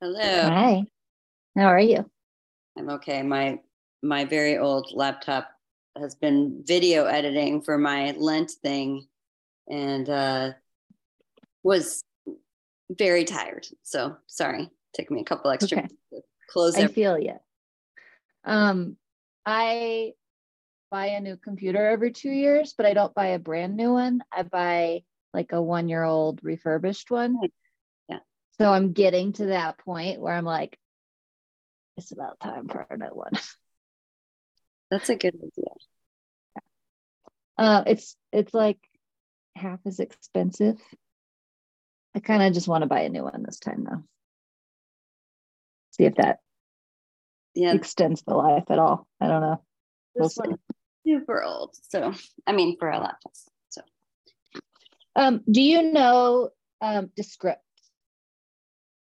[0.00, 0.20] Hello.
[0.20, 0.84] Hi.
[1.56, 2.10] How are you?
[2.78, 3.22] I'm okay.
[3.22, 3.60] My
[4.02, 5.48] my very old laptop
[5.98, 9.06] has been video editing for my Lent thing
[9.68, 10.52] and uh
[11.62, 12.02] was
[12.90, 13.66] very tired.
[13.82, 14.70] So sorry.
[14.94, 15.88] Took me a couple extra Okay.
[16.12, 16.92] to close I it.
[16.92, 17.34] feel you.
[18.44, 18.96] Um,
[19.44, 20.12] I
[20.90, 24.22] buy a new computer every two years, but I don't buy a brand new one.
[24.30, 25.04] I buy
[25.34, 27.36] like a one year old refurbished one.
[28.58, 30.78] So I'm getting to that point where I'm like,
[31.96, 33.32] it's about time for a new one.
[34.90, 35.72] That's a good idea.
[37.58, 38.78] Uh, it's it's like
[39.56, 40.78] half as expensive.
[42.14, 44.02] I kind of just want to buy a new one this time though.
[45.92, 46.38] See if that
[47.54, 49.06] Yeah, extends the life at all.
[49.20, 49.62] I don't know.
[50.14, 50.58] We'll this one's
[51.06, 51.74] super old.
[51.88, 52.12] So
[52.46, 53.32] I mean for a laptop.
[53.70, 53.82] So
[55.14, 56.50] Um, do you know
[56.80, 57.62] um, Descript?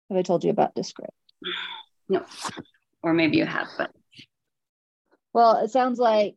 [0.08, 1.12] Have I told you about Descript?
[2.08, 2.24] no.
[3.02, 3.90] Or maybe you have, but
[5.32, 6.36] Well, it sounds like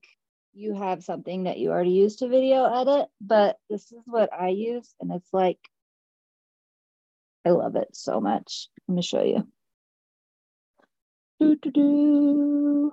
[0.54, 4.50] you have something that you already use to video edit, but this is what I
[4.50, 5.60] use, and it's like
[7.46, 8.68] I love it so much.
[8.88, 9.48] Let me show you.
[11.40, 12.92] Do, do, do.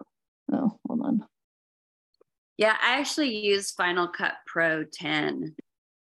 [0.53, 1.27] Oh, hold on.
[2.59, 5.57] yeah, I actually use Final Cut Pro 10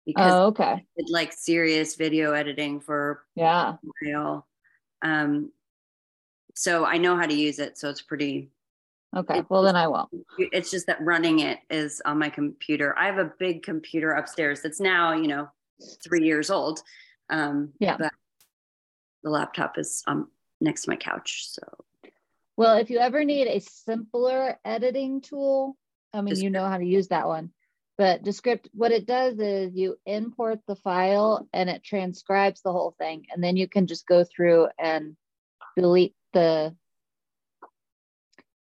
[0.06, 0.84] because Oh, okay.
[0.96, 3.76] it's like serious video editing for Yeah.
[4.02, 4.46] real.
[5.04, 5.52] Um,
[6.54, 7.78] so I know how to use it.
[7.78, 8.50] So it's pretty,
[9.16, 9.38] Okay.
[9.38, 10.10] It- Well, then I won't.
[10.38, 12.98] it's just that running it is on my computer.
[12.98, 15.48] I have a big computer upstairs that's now, you know,
[16.02, 16.82] three years old.
[17.30, 17.96] Um, Yeah.
[17.96, 18.12] But
[19.22, 20.30] the laptop is um,
[20.60, 21.46] next to my couch.
[21.48, 21.62] So
[22.56, 25.76] Well, if you ever need a simpler editing tool,
[26.12, 27.52] I mean, you know how to use that one.
[27.96, 32.94] But Descript, what it does is you import the file and it transcribes the whole
[32.98, 33.26] thing.
[33.32, 35.16] And then you can just go through and
[35.76, 36.74] delete the,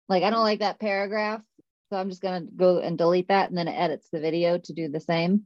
[0.08, 1.42] like, I don't like that paragraph.
[1.90, 3.50] So I'm just going to go and delete that.
[3.50, 5.42] And then it edits the video to do the same.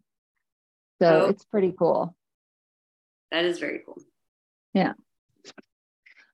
[1.02, 1.28] So Oh.
[1.30, 2.14] it's pretty cool.
[3.32, 3.98] that is very cool.
[4.72, 4.92] Yeah.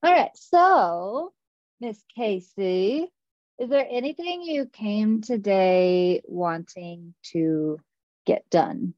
[0.03, 0.29] All right.
[0.35, 1.33] So,
[1.79, 3.11] Miss Casey,
[3.61, 7.79] is there anything you came today wanting to
[8.25, 8.95] get done?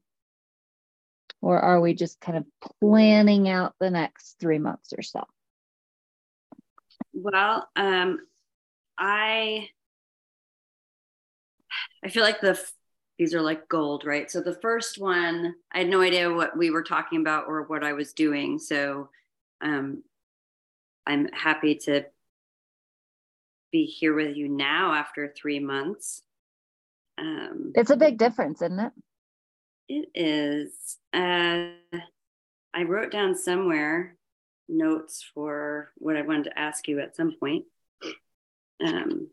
[1.42, 2.46] Or are we just kind of
[2.80, 5.22] planning out the next three months or so?
[7.12, 8.20] Well, um,
[8.96, 9.68] I
[12.02, 12.58] I feel like the
[13.18, 14.30] these are like gold, right?
[14.30, 17.84] So the first one, I had no idea what we were talking about or what
[17.84, 18.58] I was doing.
[18.58, 19.10] So
[19.60, 20.02] um,
[21.06, 22.06] I'm happy to
[23.74, 26.22] be here with you now after three months.
[27.18, 28.92] Um, It's a big difference, isn't it?
[29.88, 30.96] it is.
[31.12, 31.70] Uh,
[32.72, 34.16] I wrote down somewhere
[34.68, 37.64] notes for what I wanted to ask you at some point.
[38.84, 39.26] Um,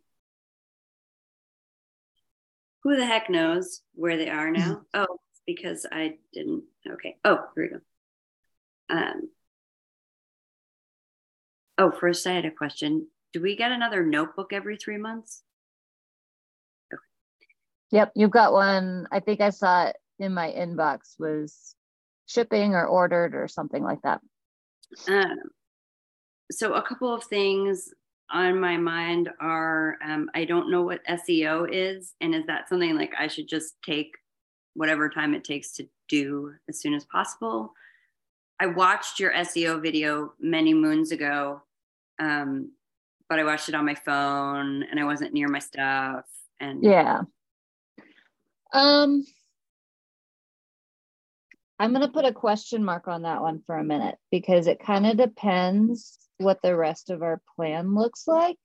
[2.81, 4.81] who the heck knows where they are now?
[4.95, 6.63] Oh, because I didn't.
[6.89, 7.17] Okay.
[7.23, 8.97] Oh, here we go.
[8.97, 9.29] Um,
[11.77, 13.07] oh, first I had a question.
[13.33, 15.43] Do we get another notebook every three months?
[17.91, 18.13] Yep.
[18.15, 19.07] You've got one.
[19.11, 21.75] I think I saw it in my inbox was
[22.25, 24.21] shipping or ordered or something like that.
[25.07, 25.37] Um,
[26.51, 27.89] so a couple of things
[28.29, 32.95] on my mind are um, I don't know what SEO is, and is that something
[32.95, 34.11] like I should just take
[34.73, 37.73] whatever time it takes to do as soon as possible?
[38.59, 41.63] I watched your SEO video many moons ago,
[42.19, 42.71] um,
[43.31, 46.25] but I watched it on my phone and I wasn't near my stuff.
[46.59, 47.21] And Yeah.
[48.73, 49.23] Um,
[51.79, 54.81] I'm going to put a question mark on that one for a minute because it
[54.83, 58.57] kind of depends what the rest of our plan looks like.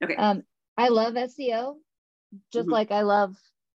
[0.00, 0.44] okay, Um,
[0.76, 1.74] I love SEO
[2.52, 2.72] just Mhm.
[2.72, 3.34] like I love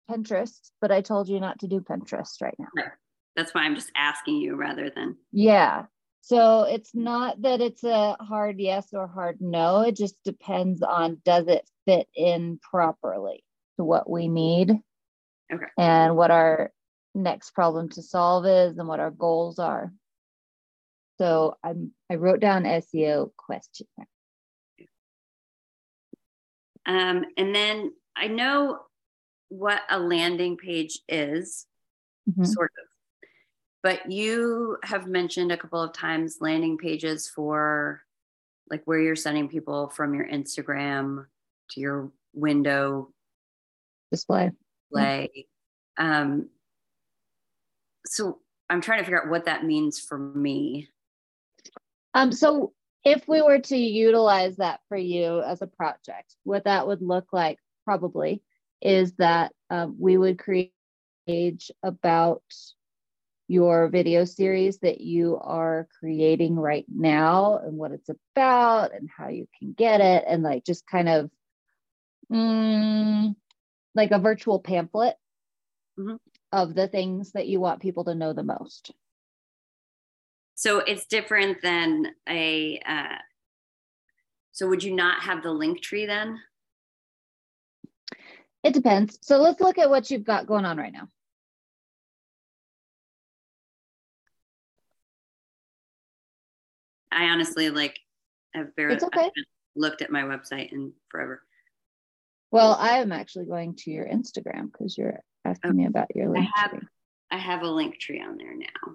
[0.09, 2.93] Pinterest, but I told you not to do Pinterest right now.
[3.35, 5.87] that's why I'm just asking you rather than Yeah.
[6.29, 9.81] So it's not that it's a hard yes or hard no.
[9.81, 13.43] It just depends on does it fit in properly
[13.79, 14.73] to what we need
[15.51, 15.65] Okay.
[15.79, 16.71] and what our
[17.15, 19.91] next problem to solve is and what our goals are.
[21.17, 23.87] So I'm I wrote down SEO question.
[26.85, 28.81] Um, and then I know
[29.49, 31.67] what a landing page is,
[32.29, 32.47] Mhm.
[32.47, 32.88] sort of.
[33.83, 38.03] But you have mentioned a couple of times landing pages for
[38.71, 41.27] like where you're sending people from your Instagram
[41.71, 43.11] to your window
[44.11, 44.51] Display.
[44.93, 45.47] play.
[45.97, 46.49] Um,
[48.07, 48.39] so
[48.71, 50.89] I'm trying to figure out what that means for me.
[52.15, 52.73] Um, so
[53.05, 57.33] if we were to utilize that for you as a project, what that would look
[57.33, 58.43] like probably
[58.83, 60.73] is that um, we would create
[61.27, 62.43] page about
[63.49, 69.29] your video series that you are creating right now and what it's about and how
[69.29, 71.31] you can get it and like just kind of
[72.31, 73.35] mm,
[73.95, 75.17] like a virtual pamphlet
[75.99, 76.17] mm-hmm.
[76.53, 78.93] of the things that you want people to know the most.
[80.55, 83.17] So it's different than a uh,
[84.53, 86.39] so would you not have the link tree then?
[88.63, 89.19] It depends.
[89.23, 91.09] So let's look at what you've got going on right now
[97.11, 97.99] I honestly like
[98.55, 99.31] have very it's okay.
[99.77, 101.43] looked at my website in forever.
[102.51, 105.77] Well, I am actually going to your Instagram because you're asking okay.
[105.77, 106.49] me about your link.
[106.57, 106.89] I have tree.
[107.31, 108.95] I have a link tree on there now.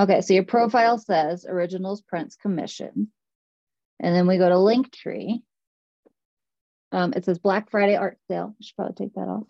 [0.00, 3.12] Okay, so your profile says originals prints commission.
[4.00, 5.42] And then we go to Linktree.
[6.90, 8.54] Um, it says Black Friday art sale.
[8.58, 9.48] I should probably take that off.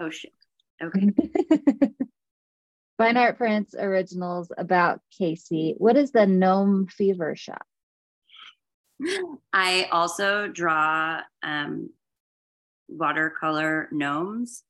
[0.00, 0.32] Oh shit.
[0.82, 1.10] Okay.
[2.98, 5.74] Fine Art Prints Originals about Casey.
[5.76, 7.66] What is the Gnome Fever Shop?
[9.52, 11.90] I also draw um,
[12.88, 14.62] watercolor gnomes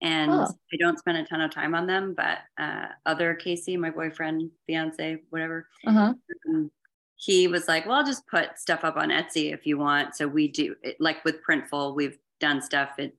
[0.00, 0.46] and oh.
[0.72, 4.50] I don't spend a ton of time on them, but uh, other Casey, my boyfriend,
[4.66, 6.14] fiance, whatever, uh-huh.
[6.48, 6.70] um,
[7.16, 10.14] he was like, well, I'll just put stuff up on Etsy if you want.
[10.14, 12.98] So we do it like with Printful, we've done stuff.
[12.98, 13.16] It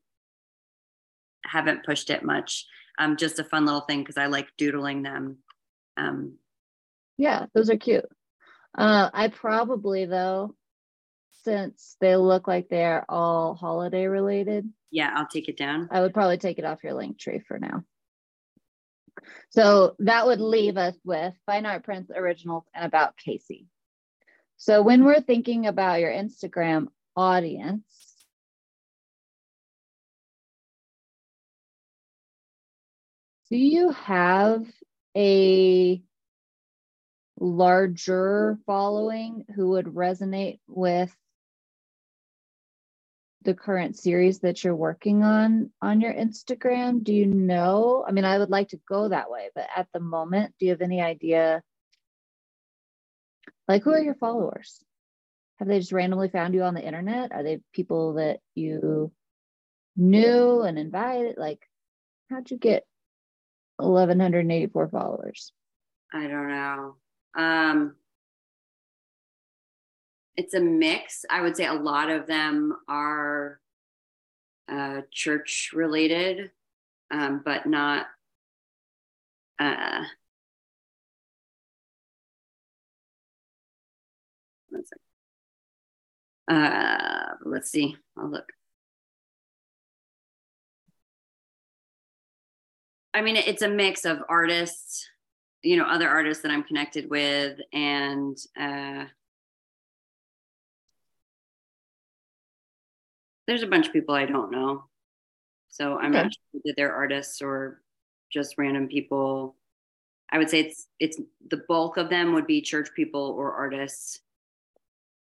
[1.45, 2.65] haven't pushed it much
[2.99, 5.37] um, just a fun little thing because I like doodling them.
[5.97, 6.37] Um,
[7.17, 8.05] yeah, those are cute.
[8.77, 10.55] Uh, I probably though,
[11.43, 14.69] since they look like they're all holiday related.
[14.91, 15.87] Yeah, I'll take it down.
[15.91, 17.83] I would probably take it off your link tree for now.
[19.49, 23.67] So that would leave us with Fine Art Prints Originals and About Casey.
[24.57, 27.83] So when we're thinking about your Instagram audience,
[33.49, 34.65] do you have
[35.17, 36.01] a
[37.39, 41.15] larger following who would resonate with
[43.43, 47.03] the current series that you're working on on your Instagram?
[47.03, 48.05] Do you know?
[48.07, 50.71] I mean, I would like to go that way, but at the moment, do you
[50.71, 51.63] have any idea?
[53.67, 54.83] Like, who are your followers?
[55.57, 57.31] Have they just randomly found you on the internet?
[57.31, 59.11] Are they people that you
[59.95, 61.37] knew and invited?
[61.37, 61.59] Like,
[62.29, 62.85] how'd you get
[63.79, 65.53] 1184 followers.
[66.13, 66.95] I don't know.
[67.35, 67.95] Um
[70.35, 71.25] it's a mix.
[71.29, 73.59] I would say a lot of them are
[74.71, 76.51] uh, church related
[77.11, 78.07] um, but not
[79.59, 80.03] uh,
[86.49, 87.95] uh, let's see.
[88.17, 88.51] I'll look
[93.13, 95.07] I mean, it's a mix of artists,
[95.63, 99.05] you know, other artists that I'm connected with, and uh,
[103.47, 104.83] there's a bunch of people I don't know.
[105.69, 106.23] So I'm okay.
[106.23, 107.81] not sure that they're artists or
[108.31, 109.55] just random people.
[110.31, 114.19] I would say it's it's the bulk of them would be church people or artists.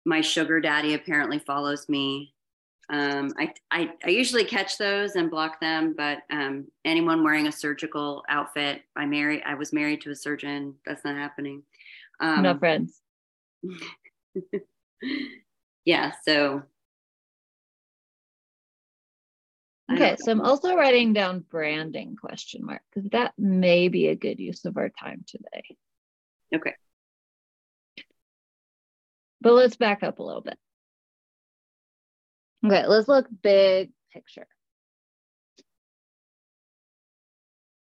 [0.07, 2.33] My sugar daddy apparently follows me.
[2.89, 7.53] Um, I, I, I, usually catch those and block them, but um, anyone wearing a
[7.53, 10.77] surgical outfit, I married, I was married to a surgeon.
[10.87, 11.65] That's not happening.
[12.21, 13.01] Um, no friends.
[15.85, 16.13] yeah.
[16.25, 16.63] So.
[19.93, 24.41] Okay, so I'm also writing down branding question mark because that may be a good
[24.41, 25.77] use of our time today.
[26.55, 26.75] Okay.
[29.41, 30.59] But let's back up a little bit.
[32.67, 34.49] Okay, let's look big picture.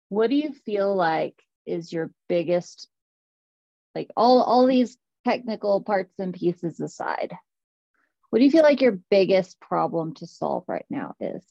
[0.08, 1.34] What do you feel like
[1.66, 2.88] is your biggest,
[3.96, 7.36] like all, all these technical parts and pieces aside,
[8.30, 11.42] what do you feel like your biggest problem to solve right now is?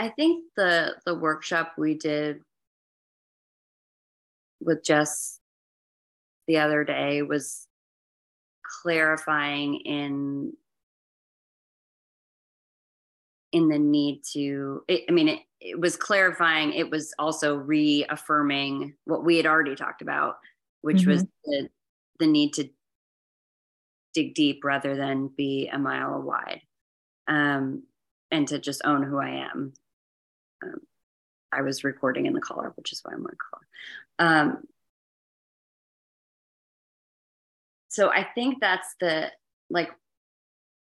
[0.00, 2.40] I think the the workshop we did
[4.58, 5.40] with Jess
[6.48, 7.66] the other day was
[8.82, 10.54] clarifying in
[13.52, 18.94] in the need to it, i mean it, it was clarifying it was also reaffirming
[19.04, 20.36] what we had already talked about
[20.82, 21.10] which mm-hmm.
[21.10, 21.68] was the,
[22.20, 22.68] the need to
[24.14, 26.62] dig deep rather than be a mile wide
[27.28, 27.82] um,
[28.30, 29.72] and to just own who i am
[30.62, 30.80] um,
[31.52, 33.66] i was recording in the collar which is why i'm wearing collar
[34.18, 34.58] um,
[37.88, 39.30] so i think that's the
[39.70, 39.90] like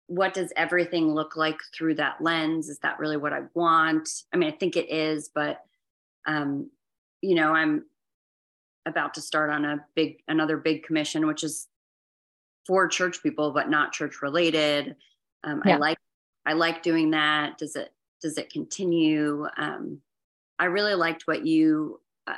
[0.07, 2.69] what does everything look like through that lens?
[2.69, 4.09] Is that really what i want?
[4.33, 5.61] I mean i think it is but
[6.25, 6.69] um
[7.21, 7.85] you know i'm
[8.85, 11.67] about to start on a big another big commission which is
[12.65, 14.95] for church people but not church related.
[15.43, 15.75] Um, yeah.
[15.75, 15.97] i like
[16.45, 17.57] i like doing that.
[17.57, 19.47] Does it does it continue?
[19.57, 20.01] Um,
[20.59, 22.35] i really liked what you uh,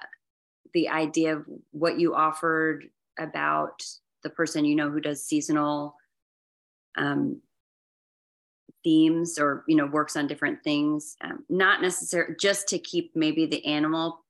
[0.74, 2.86] the idea of what you offered
[3.18, 3.84] about
[4.24, 5.96] the person you know who does seasonal
[6.98, 7.42] um,
[8.84, 13.46] themes or you know works on different things um, not necessarily just to keep maybe
[13.46, 14.24] the animal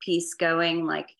[0.00, 1.10] piece going like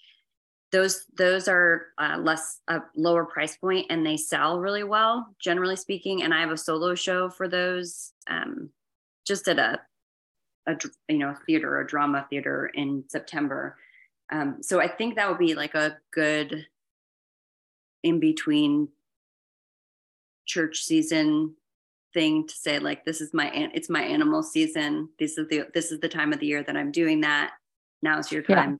[0.73, 5.77] those those are uh, less a lower price point and they sell really well generally
[5.77, 8.71] speaking and i have a solo show for those um,
[9.31, 9.79] just at a,
[10.67, 10.77] a
[11.09, 13.77] you know theater a drama theater in september.
[14.33, 16.67] Um, so i think that would be like a good
[18.03, 18.89] in between
[20.47, 21.55] church season
[22.13, 25.09] thing to say like this is my it's my animal season.
[25.21, 27.53] This is the this is the time of the year that i'm doing that.
[28.03, 28.71] Now's your time.
[28.71, 28.77] Yeah.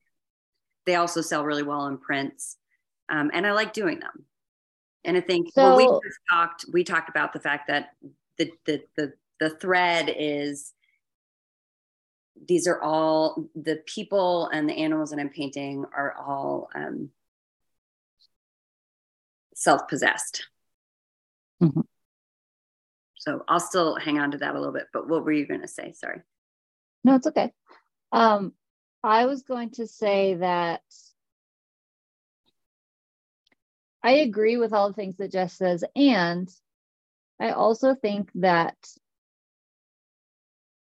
[0.87, 2.57] they also sell really well in prints.
[3.09, 4.25] Um, and i like doing them.
[5.05, 5.89] And i think so, we
[6.29, 7.91] talked we talked about the fact that
[8.37, 10.73] the the the, the thread is
[12.49, 17.11] these are all the people and the animals that i'm painting are all um,
[19.55, 20.47] self-possessed
[21.63, 21.81] mm-hmm.
[23.21, 24.87] So I'll still hang on to that a little bit.
[24.95, 25.93] But what were you going to say?
[25.93, 26.23] Sorry.
[27.05, 27.53] No, it's okay.
[28.13, 28.55] Um,
[29.05, 30.81] I was going to say that
[34.03, 35.85] I agree with all the things that Jess says.
[35.95, 36.51] And
[37.39, 38.77] I also think that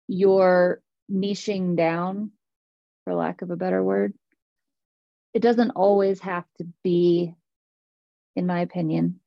[0.08, 2.32] you're niching down,
[3.04, 4.14] for lack of a better word.
[5.34, 7.34] It doesn't always have to be,
[8.34, 9.20] in my opinion,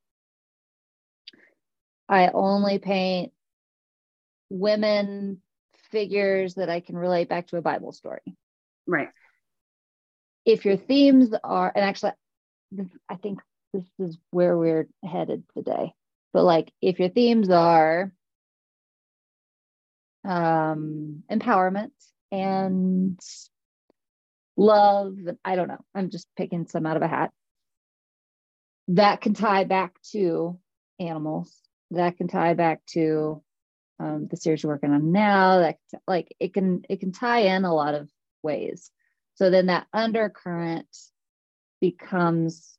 [2.07, 3.31] I only paint
[4.49, 5.41] women
[5.91, 8.21] figures that I can relate back to a Bible story.
[8.87, 9.09] Right.
[10.45, 12.13] If your themes are, and actually,
[13.07, 13.39] I think
[13.73, 15.93] this is where we're headed today.
[16.33, 18.11] But like, if your themes are
[20.29, 21.89] um, empowerment
[22.31, 23.19] and
[24.55, 27.31] love, I don't know, I'm just picking some out of a hat.
[28.89, 30.59] That can tie back to
[30.99, 31.55] animals.
[31.91, 33.41] That can tie back to
[33.99, 35.59] um, the series you're working on now.
[35.59, 38.09] That like it can it can tie in a lot of
[38.43, 38.91] ways.
[39.35, 40.87] So then that undercurrent
[41.81, 42.77] becomes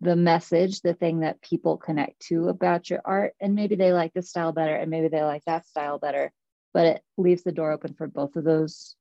[0.00, 3.34] the message the thing that people connect to about your art.
[3.40, 6.32] And maybe they like this style better and maybe they like that style better
[6.72, 8.96] but it leaves the door open for both of those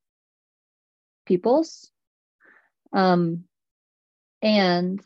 [1.26, 1.92] peoples
[2.94, 3.46] um,
[4.42, 5.02] and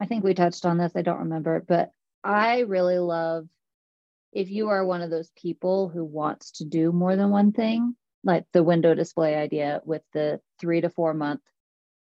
[0.00, 0.92] I think we touched on this.
[0.94, 1.90] I don't remember, but
[2.22, 3.48] I really love
[4.32, 7.96] if you are one of those people who wants to do more than one thing,
[8.22, 11.40] like the window display idea with the three to four month,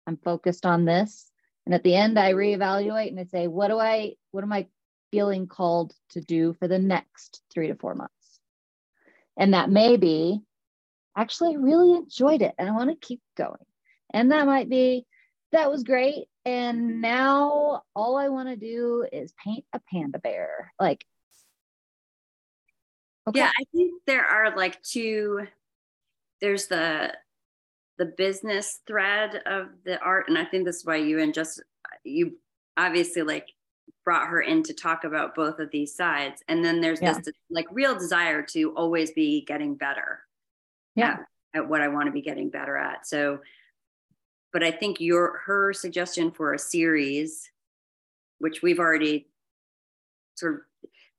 [0.05, 1.31] I'm focused on this.
[1.65, 4.67] And at the end, I reevaluate and I say, what do I, what am I
[5.11, 8.13] feeling called to do for the next three to four months?
[9.37, 10.41] And that may be,
[11.15, 13.65] actually, I really enjoyed it and I want to keep going.
[14.13, 15.05] And that might be,
[15.51, 16.25] that was great.
[16.45, 20.73] And now all I want to do is paint a panda bear.
[20.79, 21.05] Like,
[23.27, 23.39] okay.
[23.39, 25.47] yeah, I think there are like two.
[26.41, 27.13] There's the
[27.97, 31.59] the business thread of the art, and I think this is why you and Jess
[32.03, 32.37] you
[32.77, 33.47] obviously like
[34.03, 36.43] brought her in to talk about both of these sides.
[36.47, 37.13] And then there's yeah.
[37.13, 40.19] this like real desire to always be getting better.
[40.95, 41.17] Yeah.
[41.53, 43.07] At, at what I want to be getting better at.
[43.07, 43.39] So
[44.51, 47.49] but I think your her suggestion for a series,
[48.39, 49.27] which we've already
[50.35, 50.59] sort of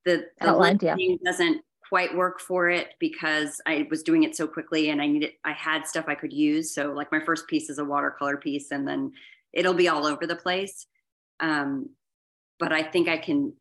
[0.04, 0.96] the, the Outlined, yeah.
[1.24, 5.32] doesn't quite work for it because I was doing it so quickly and I needed
[5.44, 6.72] I had stuff I could use.
[6.72, 9.12] So like my first piece is a watercolor piece and then
[9.52, 10.86] it'll be all over the place.
[11.40, 11.90] Um,
[12.60, 13.54] but I think I can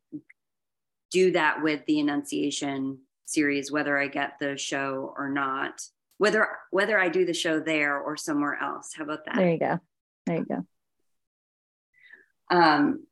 [1.10, 5.82] do that with the Annunciation series, whether I get the show or not
[6.20, 8.92] whether whether I do the show there or somewhere else.
[8.96, 9.36] How about that?
[9.36, 9.80] There you go.
[10.28, 10.66] There you go.
[12.52, 13.06] Um,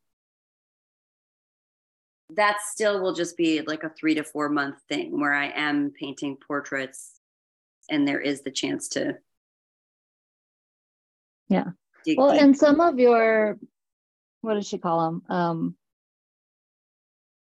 [2.35, 5.93] that still will just be like a three to four month thing where I am
[5.97, 7.13] painting portraits
[7.89, 9.17] and there is the chance to.
[11.47, 11.69] Yeah.
[12.17, 13.57] Well, and some of your
[14.41, 15.23] what does she call them?
[15.29, 15.75] Um,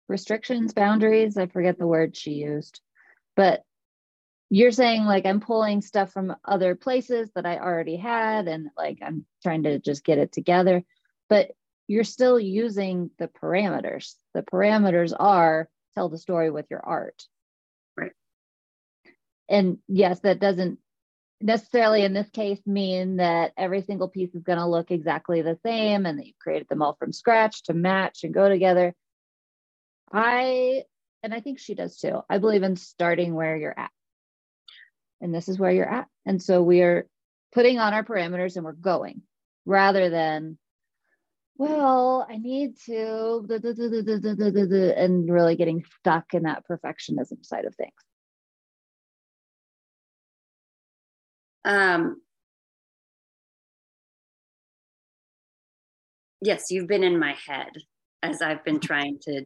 [0.07, 1.37] restrictions, boundaries.
[1.37, 2.81] I forget the word she used,
[3.35, 3.63] but
[4.49, 8.99] you're saying like I'm pulling stuff from other places that I already had, and like
[9.01, 10.83] I'm trying to just get it together,
[11.29, 11.51] but
[11.87, 14.15] you're still using the parameters.
[14.33, 17.23] The parameters are tell the story with your art.
[17.97, 18.11] Right.
[19.49, 20.79] And yes, that doesn't
[21.41, 25.57] necessarily in this case mean that every single piece is going to look exactly the
[25.63, 28.93] same and that you've created them all from scratch to match and go together.
[30.11, 30.83] I,
[31.23, 33.91] and I think she does too, I believe in starting where you're at.
[35.21, 36.07] And this is where you're at.
[36.25, 37.07] And so we are
[37.53, 39.21] putting on our parameters and we're going
[39.65, 40.57] rather than,
[41.57, 43.45] well, I need to,
[44.97, 47.93] and really getting stuck in that perfectionism side of things.
[51.65, 52.21] Um,
[56.41, 57.71] yes, you've been in my head
[58.21, 59.45] as I've been trying to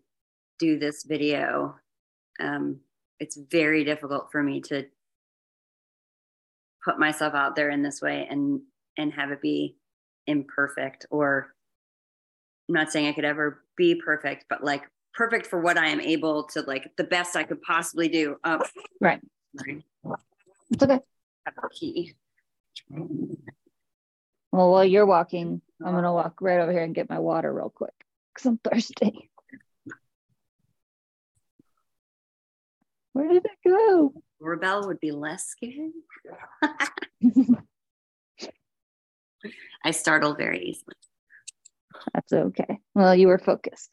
[0.59, 1.75] do this video.
[2.39, 2.81] Um,
[3.19, 4.85] it's very difficult for me to
[6.83, 8.61] put myself out there in this way and
[8.97, 9.75] and have it be
[10.27, 11.53] imperfect or
[12.67, 15.99] I'm not saying I could ever be perfect, but like perfect for what I am
[15.99, 18.37] able to like the best I could possibly do.
[18.43, 18.61] Um,
[19.01, 19.19] right.
[20.69, 20.99] It's okay
[21.71, 22.13] key.
[24.51, 27.69] Well, while you're walking, I'm gonna walk right over here and get my water real
[27.69, 27.93] quick
[28.33, 29.29] because I'm thirsty.
[33.13, 34.13] Where did it go?
[34.39, 35.91] Rebel would be less scared.
[39.83, 40.95] I startle very easily.
[42.13, 42.79] That's okay.
[42.93, 43.89] Well, you were focused.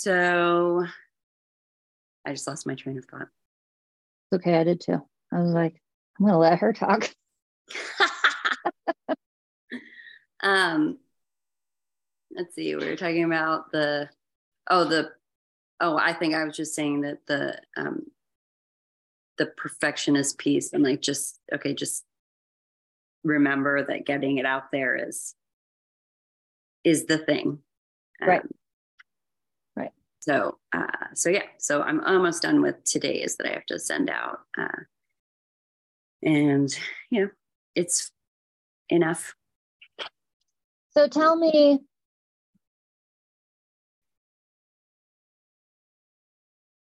[0.00, 0.86] So
[2.26, 3.28] I just lost my train of thought.
[4.32, 4.56] It's okay.
[4.56, 4.98] I did too.
[5.30, 5.74] I was like,
[6.18, 7.14] I'm going to let her talk.
[10.42, 10.96] um,
[12.34, 12.74] let's see.
[12.76, 14.08] We were talking about the,
[14.70, 15.10] oh, the,
[15.80, 18.06] oh, I think I was just saying that the, um,
[19.36, 22.06] the perfectionist piece and like just, okay, just
[23.22, 25.34] remember that getting it out there is,
[26.84, 27.58] is the thing.
[28.22, 28.42] Um, right
[30.20, 34.08] so uh, so yeah so i'm almost done with today's that i have to send
[34.08, 34.82] out uh,
[36.22, 36.78] and
[37.10, 37.30] you know
[37.74, 38.10] it's
[38.88, 39.34] enough.
[40.90, 41.80] So tell me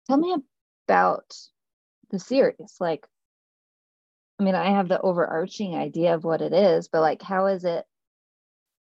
[0.07, 0.35] tell me
[0.87, 1.35] about
[2.11, 3.07] the series like
[4.41, 7.65] i mean i have the overarching idea of what it is but like how is
[7.65, 7.85] it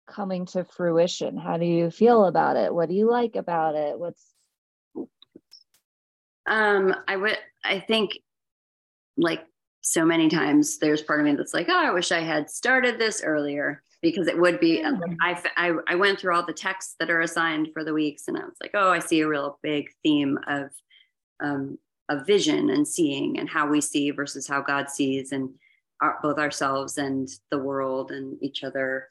[0.09, 1.37] coming to fruition?
[1.37, 2.73] How do you feel about it?
[2.73, 3.97] What do you like about it?
[3.99, 4.23] What's
[6.47, 8.17] um I would I think
[9.17, 9.45] like
[9.81, 12.99] so many times there's part of me that's like, oh, I wish I had started
[12.99, 14.91] this earlier because it would be yeah.
[15.21, 18.37] I, I I went through all the texts that are assigned for the weeks and
[18.37, 20.69] I was like, oh, I see a real big theme of
[21.41, 21.77] um
[22.09, 25.51] of vision and seeing and how we see versus how God sees and
[26.01, 29.07] our, both ourselves and the world and each other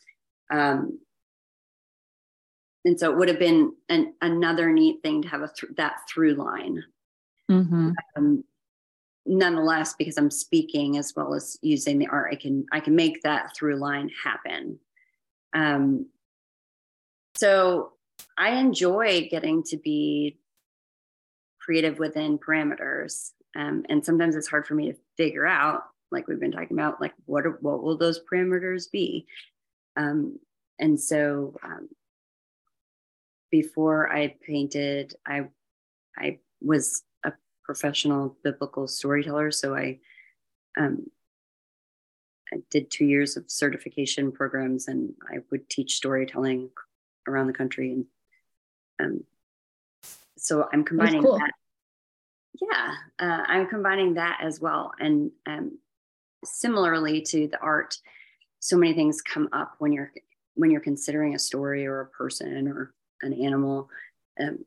[0.50, 0.98] um,
[2.84, 6.00] and so it would have been an, another neat thing to have a th- that
[6.08, 6.82] through line.
[7.50, 7.90] Mm-hmm.
[8.16, 8.44] Um,
[9.26, 13.22] nonetheless, because I'm speaking as well as using the art, I can I can make
[13.22, 14.78] that through line happen.
[15.54, 16.06] Um,
[17.36, 17.92] so
[18.36, 20.38] I enjoy getting to be
[21.60, 26.40] creative within parameters, um, and sometimes it's hard for me to figure out, like we've
[26.40, 29.26] been talking about, like what are, what will those parameters be?
[29.98, 30.38] Um,
[30.78, 31.88] and so um,
[33.50, 35.48] before I painted, I
[36.16, 37.32] I was a
[37.64, 39.50] professional biblical storyteller.
[39.50, 39.98] So I
[40.78, 41.06] um,
[42.52, 46.70] I did two years of certification programs, and I would teach storytelling
[47.26, 47.92] around the country.
[47.92, 48.04] And
[49.00, 49.24] um,
[50.36, 51.38] so I'm combining cool.
[51.38, 51.52] that.
[52.60, 55.78] Yeah, uh, I'm combining that as well, and um,
[56.44, 57.98] similarly to the art
[58.60, 60.12] so many things come up when you're
[60.54, 62.92] when you're considering a story or a person or
[63.22, 63.88] an animal
[64.40, 64.64] um,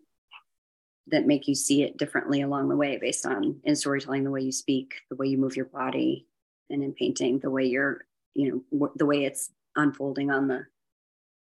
[1.08, 4.42] that make you see it differently along the way based on in storytelling the way
[4.42, 6.26] you speak the way you move your body
[6.70, 10.66] and in painting the way you're you know the way it's unfolding on the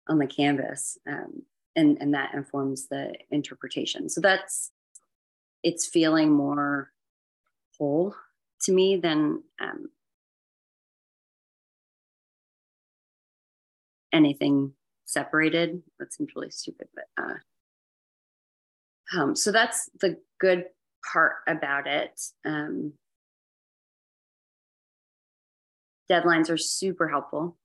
[0.07, 1.43] on the canvas um,
[1.75, 4.09] and and that informs the interpretation.
[4.09, 4.71] So that's
[5.63, 6.91] it's feeling more
[7.77, 8.15] whole
[8.63, 9.89] to me than um,
[14.13, 14.73] anything
[15.05, 15.81] separated.
[15.99, 17.35] That seems really stupid, but uh,
[19.19, 20.65] um, so that's the good
[21.11, 22.19] part about it.
[22.45, 22.93] Um,
[26.09, 27.57] deadlines are super helpful.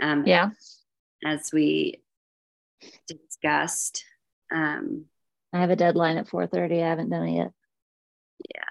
[0.00, 0.50] Um, yeah.
[1.24, 2.00] As we
[3.06, 4.04] discussed.
[4.50, 5.04] Um,
[5.52, 6.82] I have a deadline at 4:30.
[6.82, 7.52] I haven't done it yet.
[8.54, 8.62] Yeah.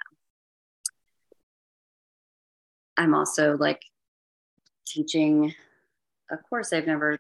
[2.98, 3.82] I'm also like
[4.90, 5.54] teaching
[6.32, 7.20] a course I've never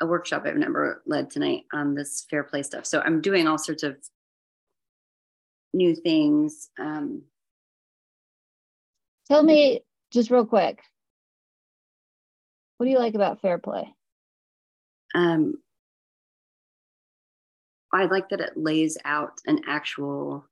[0.00, 2.84] a workshop I've never led tonight on this fair play stuff.
[2.84, 3.96] So I'm doing all sorts of
[5.72, 6.70] new things.
[6.78, 7.22] Um,
[9.28, 9.80] Tell me
[10.12, 10.80] just real quick.
[12.76, 13.94] What do you like about fair play?
[15.14, 15.54] Um,
[17.92, 20.44] I like that it lays out an actual.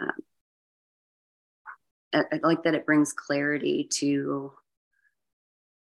[0.00, 0.10] Um,
[2.12, 4.52] I, I like that it brings clarity to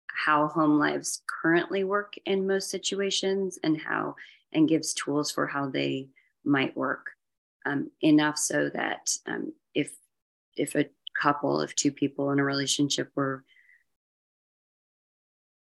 [0.07, 4.15] how home lives currently work in most situations and how
[4.53, 6.07] and gives tools for how they
[6.43, 7.11] might work
[7.65, 9.91] um, enough so that um, if
[10.55, 10.89] if a
[11.21, 13.43] couple of two people in a relationship were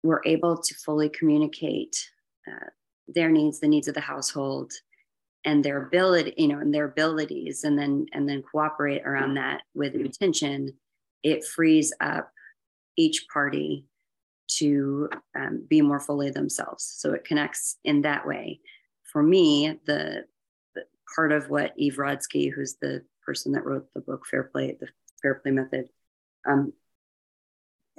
[0.03, 2.11] were able to fully communicate
[2.47, 2.69] uh,
[3.09, 4.73] their needs the needs of the household
[5.45, 9.63] and their ability you know and their abilities and then and then cooperate around that
[9.75, 10.73] with intention
[11.23, 12.31] it frees up
[12.97, 13.87] each party
[14.47, 16.85] to um, be more fully themselves.
[16.99, 18.61] So it connects in that way.
[19.03, 20.25] For me, the,
[20.75, 24.77] the, part of what Eve Rodsky, who's the person that wrote the book Fair Play,
[24.79, 24.89] the
[25.23, 25.89] Fair Play Method,
[26.47, 26.73] um,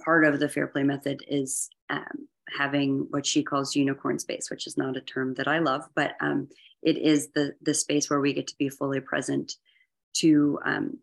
[0.03, 4.67] part of the Fair Play Method is um, having what she calls unicorn space, which
[4.67, 6.47] is not a term that I love, but um,
[6.86, 9.54] it is the the space where we get to be fully present
[10.17, 11.00] to um,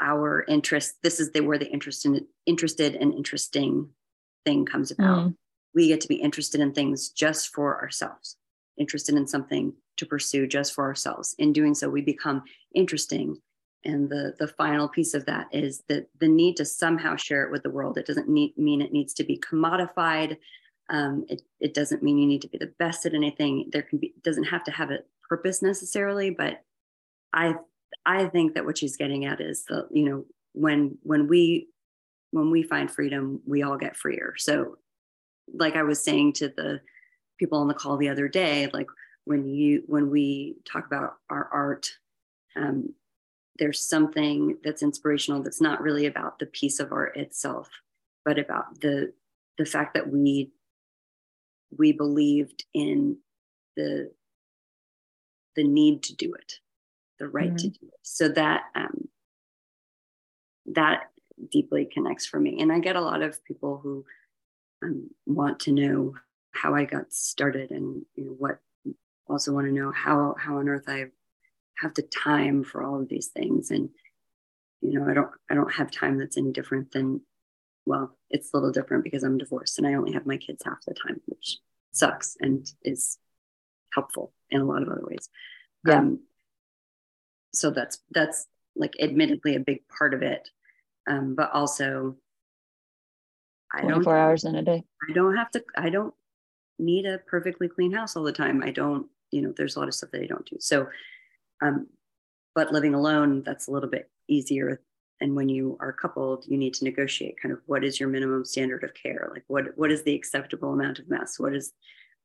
[0.00, 0.94] our interests.
[1.02, 3.90] This is the where the interest in, interested and interesting
[4.44, 5.28] thing comes about.
[5.28, 5.34] Mm.
[5.74, 8.36] We get to be interested in things just for ourselves,
[8.78, 11.34] interested in something to pursue just for ourselves.
[11.38, 12.42] In doing so, we become
[12.74, 13.36] interesting.
[13.84, 17.52] And the, the final piece of that is that the need to somehow share it
[17.52, 17.98] with the world.
[17.98, 20.38] It doesn't need, mean it needs to be commodified.
[20.88, 23.70] Um, it, it doesn't mean you need to be the best at anything.
[23.72, 26.62] There can be, doesn't have to have a purpose necessarily, but
[27.32, 27.54] I,
[28.04, 31.68] I think that what she's getting at is the, you know, when, when we
[32.30, 34.34] when we find freedom, we all get freer.
[34.36, 34.76] So,
[35.54, 36.80] like I was saying to the
[37.38, 38.88] people on the call the other day, like
[39.24, 41.88] when you when we talk about our art,
[42.56, 42.94] um,
[43.58, 47.70] there's something that's inspirational that's not really about the piece of art itself,
[48.24, 49.12] but about the
[49.56, 50.50] the fact that we
[51.78, 53.18] we believed in
[53.76, 54.10] the
[55.54, 56.54] the need to do it,
[57.18, 57.56] the right mm-hmm.
[57.56, 58.00] to do it.
[58.02, 59.08] So that um,
[60.66, 61.10] that
[61.50, 62.60] deeply connects for me.
[62.60, 64.04] And I get a lot of people who
[64.82, 66.14] um, want to know
[66.52, 68.58] how I got started and you know, what
[69.28, 71.06] also want to know how how on earth I
[71.78, 73.70] have the time for all of these things.
[73.70, 73.90] And
[74.80, 77.20] you know, I don't I don't have time that's any different than
[77.86, 80.84] well, it's a little different because I'm divorced and I only have my kids half
[80.86, 81.58] the time, which
[81.92, 83.18] sucks and is
[83.94, 85.28] helpful in a lot of other ways.
[85.86, 85.98] Yeah.
[85.98, 86.20] Um,
[87.54, 90.50] so that's that's like admittedly a big part of it
[91.06, 92.16] um, but also
[93.72, 94.84] I 24 don't hours in a day.
[95.08, 96.14] I don't have to, I don't
[96.78, 98.62] need a perfectly clean house all the time.
[98.62, 100.56] I don't, you know, there's a lot of stuff that I don't do.
[100.60, 100.88] So,
[101.62, 101.88] um,
[102.54, 104.80] but living alone, that's a little bit easier.
[105.20, 108.44] And when you are coupled, you need to negotiate kind of what is your minimum
[108.44, 109.28] standard of care?
[109.32, 111.38] Like what, what is the acceptable amount of mess?
[111.38, 111.72] What is,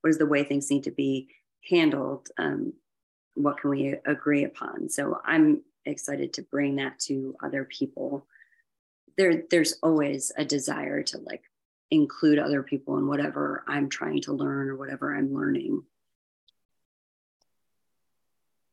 [0.02, 1.30] what is the way things need to be
[1.70, 2.28] handled?
[2.38, 2.74] Um,
[3.36, 4.90] what can we agree upon?
[4.90, 8.28] So I'm excited to bring that to other people
[9.18, 11.44] there there's always a desire to like
[11.90, 15.84] include other people in whatever I'm trying to learn or whatever I'm learning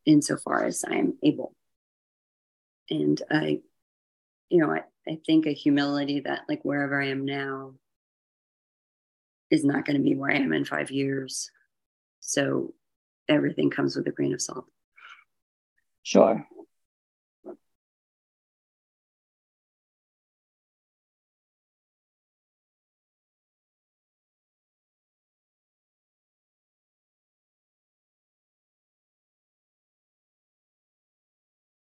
[0.07, 1.55] insofar as I'm able.
[2.89, 3.61] And I,
[4.51, 7.75] you know, I, I think a humility that like wherever I am now
[9.51, 11.51] is not going to be where I am in five years.
[12.21, 12.75] So
[13.29, 14.67] everything comes with a grain of salt.
[16.03, 16.47] Sure.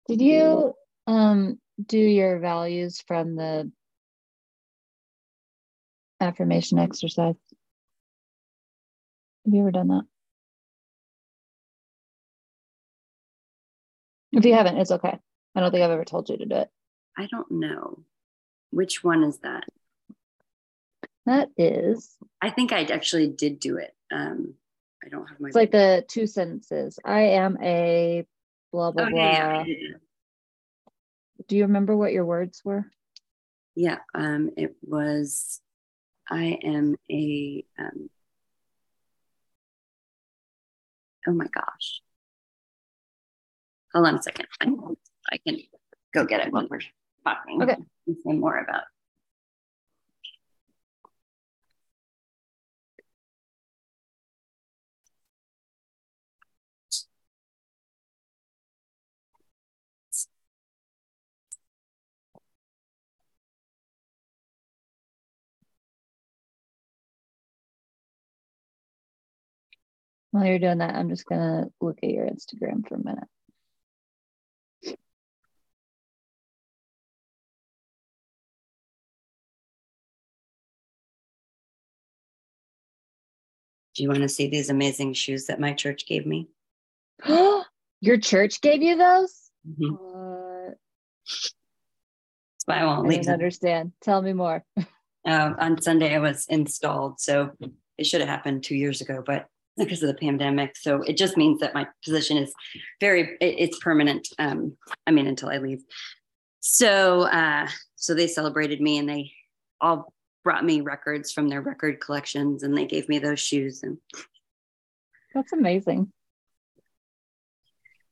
[0.08, 0.74] Did you
[1.06, 3.70] um, do your values from the
[6.20, 7.36] affirmation exercise?
[9.44, 10.04] Have you ever done that?
[14.32, 15.18] If you haven't, it's okay.
[15.54, 16.68] I don't think I've ever told you to do it.
[17.18, 18.04] I don't know.
[18.70, 19.64] Which one is that?
[21.26, 22.16] That is.
[22.40, 23.92] I think I actually did do it.
[24.12, 24.54] Um,
[25.04, 25.48] I don't have my.
[25.48, 26.98] It's like the two sentences.
[27.04, 28.24] I am a
[28.72, 29.20] blah blah oh, blah.
[29.20, 29.96] yeah, yeah.
[31.48, 32.86] Do you remember what your words were?
[33.74, 35.60] Yeah, um, it was.
[36.28, 37.64] I am a.
[37.78, 38.10] Um,
[41.26, 42.02] oh my gosh.
[43.94, 44.46] Hold on a second.
[44.60, 44.68] I,
[45.32, 45.58] I can
[46.14, 46.80] go get it when we're
[47.24, 47.62] talking.
[47.62, 47.76] Okay.
[48.06, 48.82] And say more about.
[70.30, 73.28] While you're doing that, I'm just gonna look at your Instagram for a minute.
[83.96, 86.48] Do you want to see these amazing shoes that my church gave me?
[88.00, 89.50] your church gave you those?
[89.68, 90.74] Mhm.
[91.26, 91.52] That's
[92.66, 93.92] why I won't I leave didn't understand.
[94.00, 94.64] Tell me more.
[95.28, 97.50] Uh, on Sunday, I was installed, so
[97.98, 99.48] it should have happened two years ago, but
[99.84, 102.52] because of the pandemic, so it just means that my position is
[103.00, 104.28] very it- it's permanent.
[104.38, 105.82] Um, I mean, until I leave.
[106.60, 109.32] So, uh, so they celebrated me, and they
[109.80, 110.12] all
[110.44, 113.82] brought me records from their record collections, and they gave me those shoes.
[113.82, 113.98] And
[115.34, 116.12] That's amazing.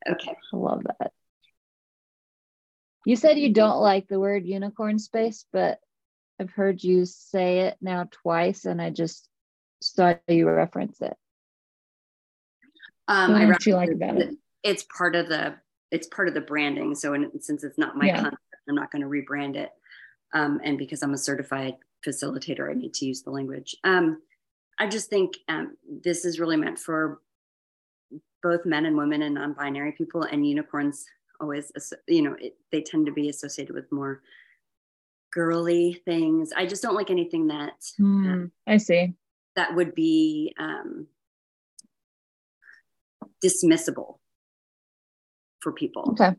[0.09, 1.13] okay, I love that.
[3.05, 5.81] You said you don't like the word unicorn space, but
[6.39, 9.29] I've heard you say it now twice, and I just
[9.81, 11.17] saw you reference it.
[13.09, 14.37] Um, What I don't you like about it?
[14.63, 15.57] It's part of the
[15.91, 16.95] it's part of the branding.
[16.95, 18.21] So, in, since it's not my Yeah.
[18.21, 19.71] concept, I'm not going to rebrand it.
[20.35, 23.75] Um, and because I'm a certified facilitator, I need to use the language.
[23.85, 24.21] Um,
[24.79, 27.21] I just think um, this is really meant for
[28.43, 30.23] both men and women and non-binary people.
[30.25, 31.07] And unicorns
[31.41, 31.73] always,
[32.07, 34.23] you know, it, they tend to be associated with more
[35.33, 36.53] girly things.
[36.55, 39.15] I just don't like anything that Hmm, I see.
[39.57, 41.07] that would be um,
[43.45, 44.19] dismissible
[45.61, 46.11] for people.
[46.13, 46.35] Okay.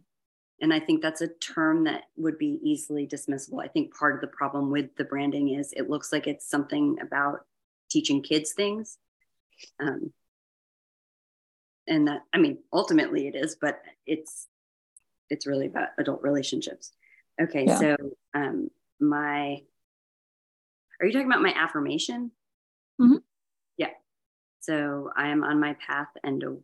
[0.62, 3.64] And I think that's a term that would be easily dismissible.
[3.64, 6.98] I think part of the problem with the branding is it looks like it's something
[7.02, 7.46] about
[7.90, 8.98] teaching kids things.
[9.80, 10.12] Um,
[11.88, 14.48] and that, I mean, ultimately it is, but it's
[15.30, 16.92] it's really about adult relationships.
[17.42, 17.80] Okay, Yeah.
[17.80, 17.96] so
[18.34, 19.62] um, my,
[21.00, 22.32] are you talking about my affirmation?
[23.00, 23.22] Mhm.
[23.78, 23.92] Yeah.
[24.60, 26.58] So I am on my path and a-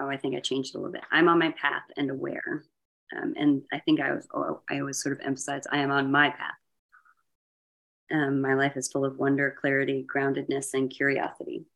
[0.00, 1.02] oh, I think I changed a little bit.
[1.10, 2.64] I'm on my path and aware.
[3.16, 6.10] Um, and I think I was, oh, I always sort of emphasize I am on
[6.10, 6.54] my path.
[8.12, 11.66] Um, my life is full of wonder, clarity, groundedness, and curiosity.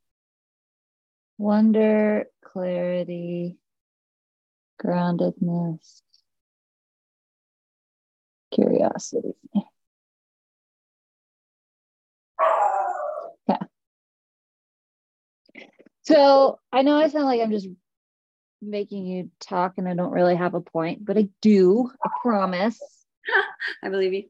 [1.39, 3.59] Wonder, clarity,
[4.83, 6.03] groundedness,
[8.53, 9.35] curiosity.
[13.49, 13.59] Yeah.
[16.03, 17.69] So I know I sound like I'm just
[18.65, 22.81] making you talk and I don't really have a point, but I do, I promise.
[23.83, 24.25] I believe you.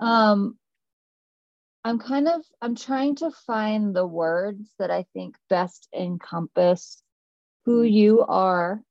[0.00, 0.56] Um,
[1.84, 7.02] I'm kind of I'm trying to find the words that I think best encompass
[7.66, 8.82] who you are,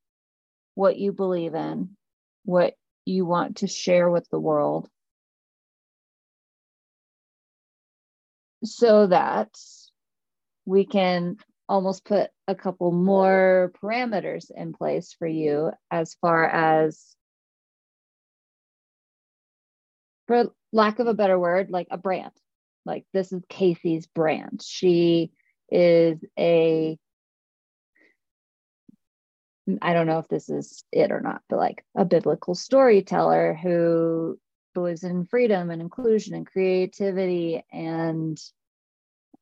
[0.76, 1.98] what you believe in,
[2.46, 4.88] what you want to share with the world.
[8.64, 9.50] So that
[10.66, 17.16] we can almost put a couple more parameters in place for you as far as
[20.28, 22.32] for lack of a better word, like a brand.
[22.86, 24.62] Like this is Casey's brand.
[24.64, 25.32] She
[25.72, 26.98] is a
[29.82, 34.38] I don't know if this is it or not, but like a biblical storyteller who
[34.74, 38.38] believes in freedom and inclusion and creativity and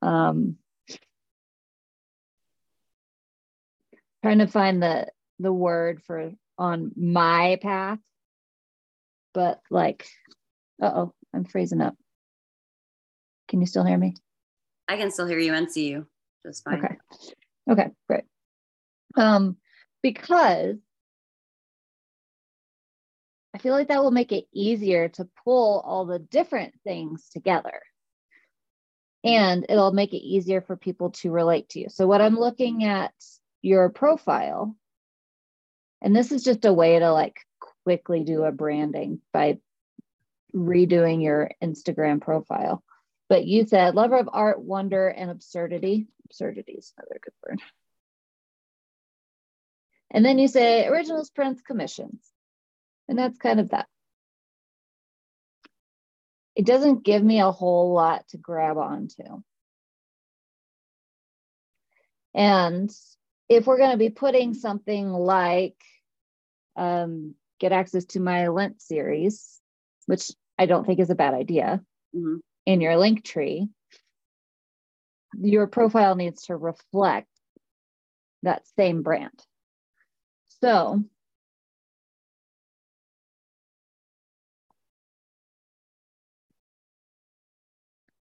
[0.04, 0.58] um
[4.22, 5.08] trying to find the
[5.40, 8.00] the word for on my path
[9.34, 10.08] but like
[10.82, 11.96] uh-oh i'm freezing up.
[13.48, 14.16] Can you still hear me?
[14.88, 16.08] I can still hear you and see you
[16.46, 16.84] just fine.
[16.84, 16.96] okay.
[17.70, 18.24] Okay great.
[19.16, 19.58] Um
[20.04, 20.78] because
[23.54, 27.82] i feel like that will make it easier to pull all the different things together.
[29.24, 31.88] And it'll make it easier for people to relate to you.
[31.90, 33.14] So what i'm looking at
[33.62, 34.76] your profile
[36.02, 37.38] and this is just a way to like
[37.84, 39.58] quickly do a branding by
[40.56, 42.84] redoing your instagram profile
[43.30, 46.08] But you said lover of art, wonder, and absurdity.
[46.26, 47.62] Absurdity is another good word.
[50.10, 52.30] And then you say originals, prints, commissions.
[53.08, 53.88] And that's kind of that.
[56.58, 59.24] It doesn't give me a whole lot to grab onto.
[62.34, 62.92] And
[63.52, 65.76] if we're going to be putting something like
[66.78, 69.60] um, get access to my Lent series,
[70.06, 71.82] which I don't think is a bad idea,
[72.16, 72.38] mm-hmm.
[72.66, 73.68] in your link tree,
[75.38, 77.28] your profile needs to reflect
[78.44, 79.38] that same brand.
[80.62, 81.04] So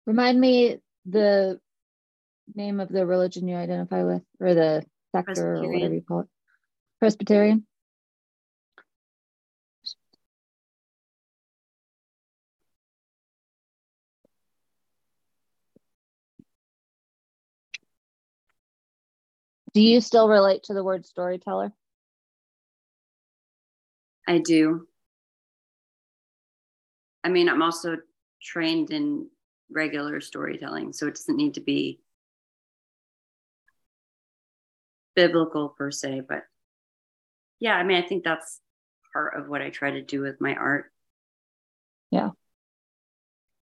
[0.07, 1.61] remind me the
[2.55, 6.26] name of the religion you identify with or the sector or whatever you call it.
[7.00, 7.66] Presbyterian.
[19.74, 21.72] Do you still relate to the word storyteller?
[24.26, 24.88] I do.
[27.22, 27.98] I mean, I'm also
[28.42, 29.28] trained in
[29.70, 32.00] regular storytelling, so it doesn't need to be
[35.18, 36.44] biblical per se, but
[37.58, 38.60] yeah, I mean, I think that's
[39.12, 40.92] part of what I try to do with my art.
[42.12, 42.30] Yeah.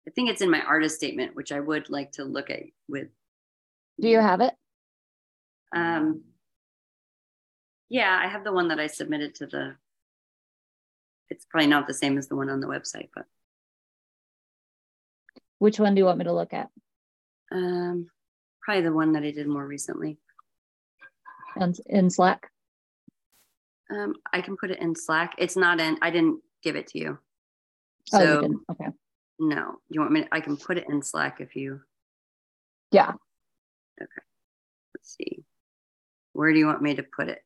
[0.07, 3.09] I think it's in my artist statement, which I would like to look at with.
[3.99, 4.53] Do you have it?
[5.75, 6.25] Um,
[7.89, 9.77] yeah, I have the one that I submitted to the
[11.31, 13.25] it's probably not the same as the one on the website, but
[15.59, 16.69] which one do you want me to look at?
[17.51, 18.11] Um,
[18.61, 20.19] probably the one that I did more recently.
[21.57, 22.51] And in Slack.
[23.91, 25.35] Um, I can put it in Slack.
[25.39, 25.99] It's not in.
[26.03, 27.19] I didn't give it to you.
[28.07, 28.61] So, oh, you didn't.
[28.71, 28.91] Okay.
[29.39, 30.23] No, you want me?
[30.23, 31.81] To, I can put it in Slack if you.
[32.91, 33.13] Yeah.
[34.01, 34.23] Okay.
[34.95, 35.45] Let's see.
[36.33, 37.43] Where do you want me to put it?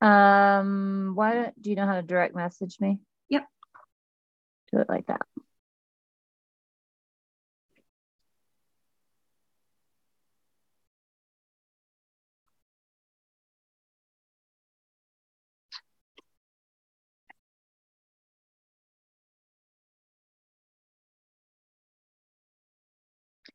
[0.00, 2.98] Um, why don't do you know how to direct message me?
[3.28, 3.46] Yep.
[4.72, 5.22] Do it like that.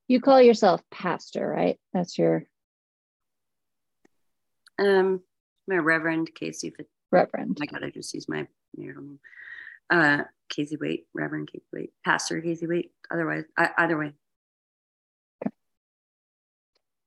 [0.07, 1.77] You call yourself pastor, right?
[1.93, 2.43] That's your
[4.79, 5.21] um
[5.67, 6.73] my Reverend Casey.
[7.11, 7.57] Reverend.
[7.59, 9.19] Oh my God, I just used my marital name.
[9.89, 12.91] Uh, Casey Wait, Reverend Casey Wait, Pastor Casey Wait.
[13.11, 14.13] Otherwise, I, either way.
[15.45, 15.53] Okay.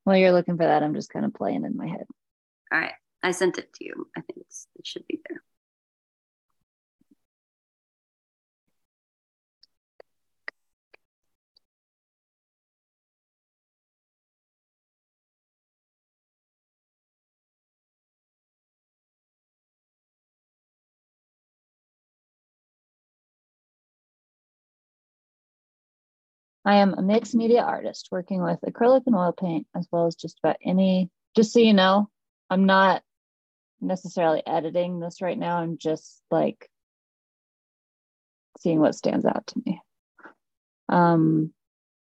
[0.04, 2.06] While you're looking for that, I'm just kind of playing in my head.
[2.72, 2.92] All right,
[3.22, 4.08] I sent it to you.
[4.16, 5.42] I think it's it should be there.
[26.70, 30.14] I am a mixed media artist working with acrylic and oil paint, as well as
[30.14, 31.10] just about any.
[31.34, 32.08] Just so you know,
[32.48, 33.02] I'm not
[33.80, 35.56] necessarily editing this right now.
[35.56, 36.70] I'm just like
[38.60, 39.80] seeing what stands out to me.
[40.88, 41.52] Um,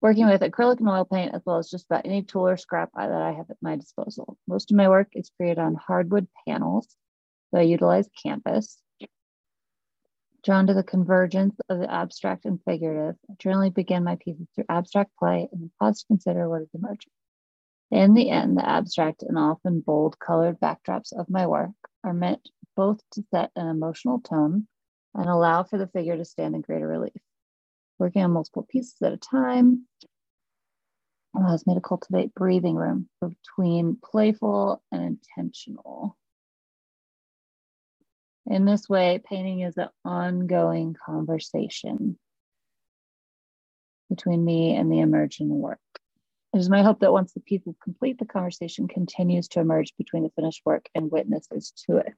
[0.01, 2.89] working with acrylic and oil paint, as well as just about any tool or scrap
[2.95, 4.36] that I have at my disposal.
[4.47, 6.88] Most of my work is created on hardwood panels,
[7.51, 8.82] so I utilize canvas.
[10.46, 14.66] Drawn to the convergence of the abstract and figurative, I generally begin my pieces through
[14.70, 17.12] abstract play and pause to consider what is emerging.
[17.89, 21.72] In the end, the abstract and often bold colored backdrops of my work
[22.04, 24.68] are meant both to set an emotional tone
[25.16, 27.14] and allow for the figure to stand in greater relief.
[27.98, 29.88] Working on multiple pieces at a time
[31.36, 36.18] allows me to cultivate breathing room between playful and intentional.
[38.48, 42.18] In this way, painting is an ongoing conversation
[44.10, 45.80] between me and the emerging work.
[46.54, 50.24] It is my hope that once the pieces complete, the conversation continues to emerge between
[50.24, 52.14] the finished work and witnesses to it.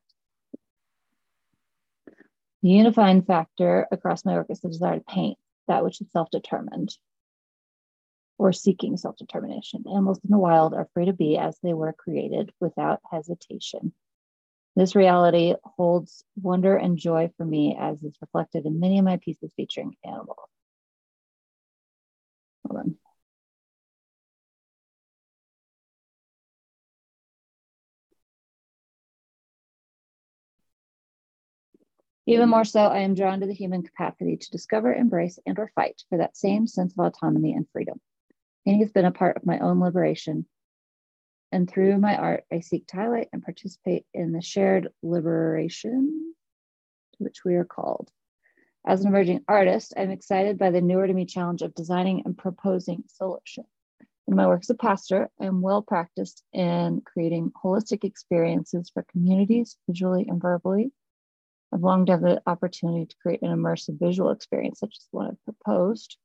[2.62, 6.30] The unifying factor across my work is the desire to paint that which is self
[6.30, 6.96] determined
[8.38, 9.86] or seeking self determination.
[9.88, 13.94] Animals in the wild are free to be as they were created without hesitation.
[14.78, 19.18] This reality holds wonder and joy for me as is reflected in many of my
[19.18, 20.38] pieces featuring animals.
[22.68, 22.96] Hold on.
[32.28, 35.72] Even more so, I am drawn to the human capacity to discover, embrace, and or
[35.74, 38.00] fight for that same sense of autonomy and freedom.
[38.64, 40.46] Painting has been a part of my own liberation.
[41.52, 46.34] And through my art, I seek to highlight and participate in the shared liberation
[47.14, 48.10] to which we are called.
[48.86, 52.38] As an emerging artist, I'm excited by the newer to me challenge of designing and
[52.38, 53.66] proposing solution.
[54.28, 59.06] In my work as a pastor, I am well practiced in creating holistic experiences for
[59.10, 60.92] communities, visually and verbally.
[61.74, 65.18] I've long to have the opportunity to create an immersive visual experience, such as the
[65.18, 66.18] one I've proposed.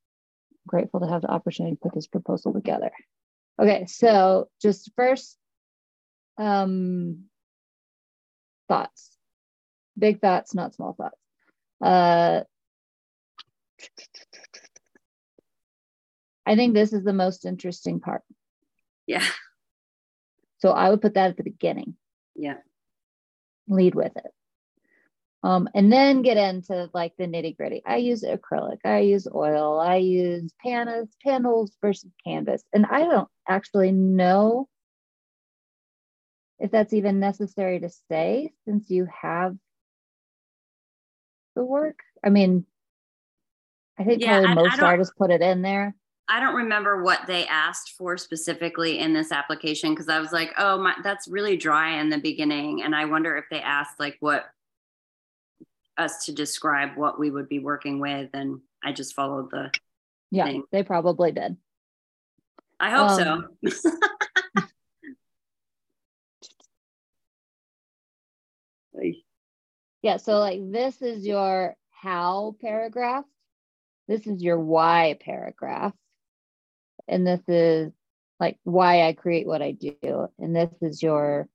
[0.53, 2.91] I'm grateful to have the opportunity to put this proposal together.
[3.61, 5.39] Okay, so just first
[6.39, 7.25] um,
[8.69, 9.17] thoughts,
[9.99, 11.19] big thoughts, not small thoughts.
[11.81, 12.45] Uh,
[16.47, 18.23] I think this is the most interesting part.
[19.07, 19.25] Yeah.
[20.59, 21.97] So I would put that at the beginning.
[22.35, 22.59] Yeah.
[23.69, 24.33] Lead with it.
[25.45, 27.83] Um, and then get into like the nitty gritty.
[27.85, 32.63] I use acrylic, I use oil, I use panas, panels versus canvas.
[32.73, 34.69] And I don't actually know
[36.61, 39.57] if that's even necessary to say since you have
[41.57, 41.99] the work.
[42.25, 42.65] I mean,
[43.99, 45.97] I think yeah, probably most artists put it in there.
[46.29, 50.53] I don't remember what they asked for specifically in this application because I was like,
[50.57, 52.83] oh, my, that's really dry in the beginning.
[52.83, 54.47] And I wonder if they asked like what
[55.99, 58.31] us to describe what we would be working with.
[58.35, 59.71] And I just followed the.
[60.31, 60.65] Yeah, thing.
[60.73, 61.57] they probably did.
[62.81, 63.91] I hope um, so.
[70.03, 73.25] yeah, so like this is your how paragraph.
[74.09, 75.93] This is your why paragraph
[77.09, 77.93] and this is
[78.41, 80.29] like why I create what I do.
[80.39, 81.49] And this is your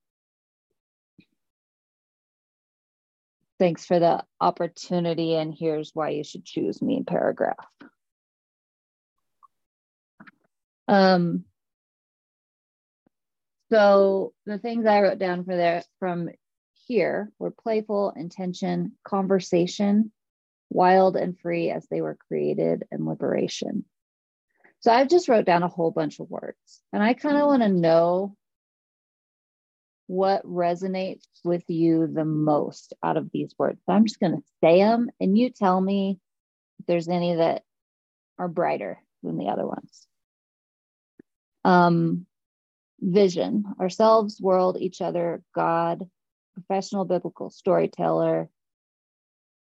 [3.60, 7.66] thanks for the opportunity, and here's why you should choose me paragraph.
[10.88, 11.43] Um,
[13.70, 16.30] so the things I wrote down for there from
[16.88, 20.12] here were playful, intention, conversation,
[20.70, 23.86] wild and free as they were created, and liberation.
[24.80, 27.64] So I've just wrote down a whole bunch of words and I kind of want
[27.64, 28.36] to know
[30.08, 33.80] what resonates with you the most out of these words.
[33.86, 36.20] So I'm just going to say them and you tell me
[36.80, 37.64] if there's any that
[38.39, 40.08] are brighter than the other ones.
[41.66, 42.26] Um,
[43.01, 46.10] vision, ourselves, world, each other, God,
[46.53, 48.49] professional biblical storyteller,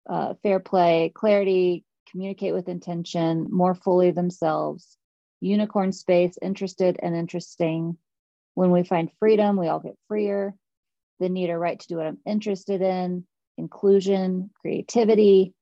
[0.10, 4.98] uh, fair play, clarity, communicate with intention, more fully themselves,
[5.42, 7.98] unicorn space, interested and interesting.
[8.60, 10.53] When we find freedom, we all get freer.
[11.22, 13.26] The need or right to do what I'm interested in,
[13.57, 15.53] inclusion, creativity.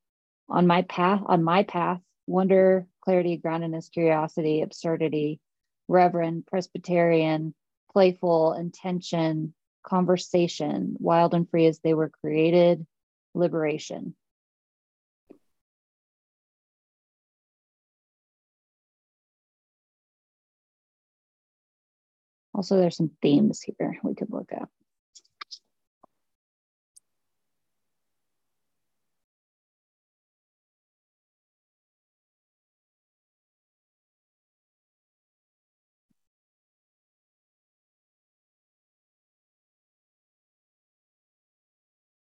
[0.50, 5.40] On my path, on my path, wonder, clarity, groundedness, curiosity, absurdity,
[5.88, 7.54] reverend, Presbyterian,
[7.94, 12.84] playful, intention, conversation, wild and free as they were created,
[13.36, 14.16] liberation.
[22.58, 24.68] Also, there's some themes here we could look at.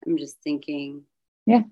[0.07, 1.03] I'm just thinking.
[1.45, 1.65] Yeah.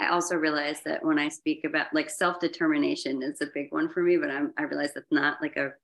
[0.00, 3.88] I also realize that when I speak about like self determination is a big one
[3.88, 5.74] for me, but I'm, I realize it's not like a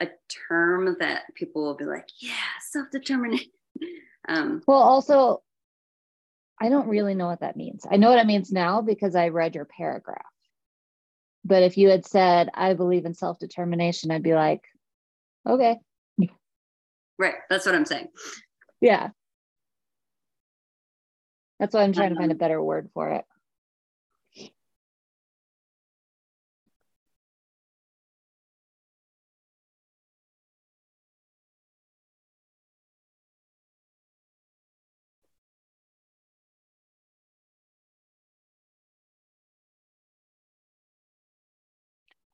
[0.00, 0.08] a
[0.48, 2.32] term that people will be like, yeah,
[2.70, 3.50] self determination.
[4.28, 5.40] Um, well, also,
[6.60, 7.86] I don't really know what that means.
[7.88, 10.26] I know what it means now because I read your paragraph.
[11.44, 14.62] But if you had said, I believe in self determination, I'd be like,
[15.48, 15.76] okay.
[17.18, 17.34] Right.
[17.48, 18.08] That's what I'm saying.
[18.80, 19.10] Yeah.
[21.60, 23.24] That's why I'm trying um, to find a um, better word for it.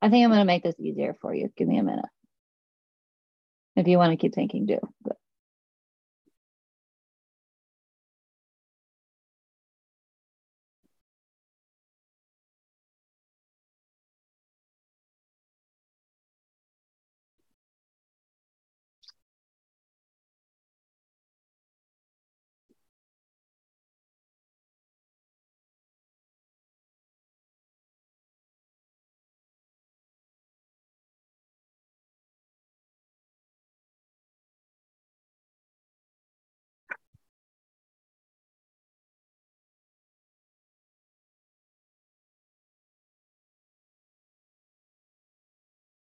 [0.02, 1.50] I think I'm going to make this easier for you.
[1.56, 2.06] Give me a minute.
[3.76, 4.78] If you want to keep thinking, do.
[5.02, 5.16] But.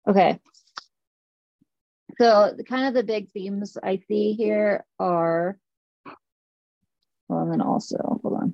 [0.08, 0.40] Okay.
[2.20, 5.58] So the kind of the big themes I see here are,
[7.28, 8.54] well, and then also, hold on.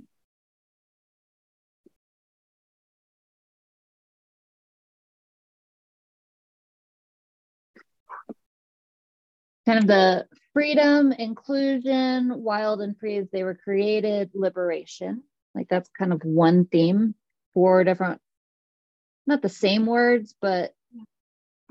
[9.66, 15.24] Kind of the freedom, inclusion, wild and free as they were created, liberation.
[15.56, 17.16] Like that's kind of one theme,
[17.54, 18.20] four different,
[19.26, 20.74] not the same words, but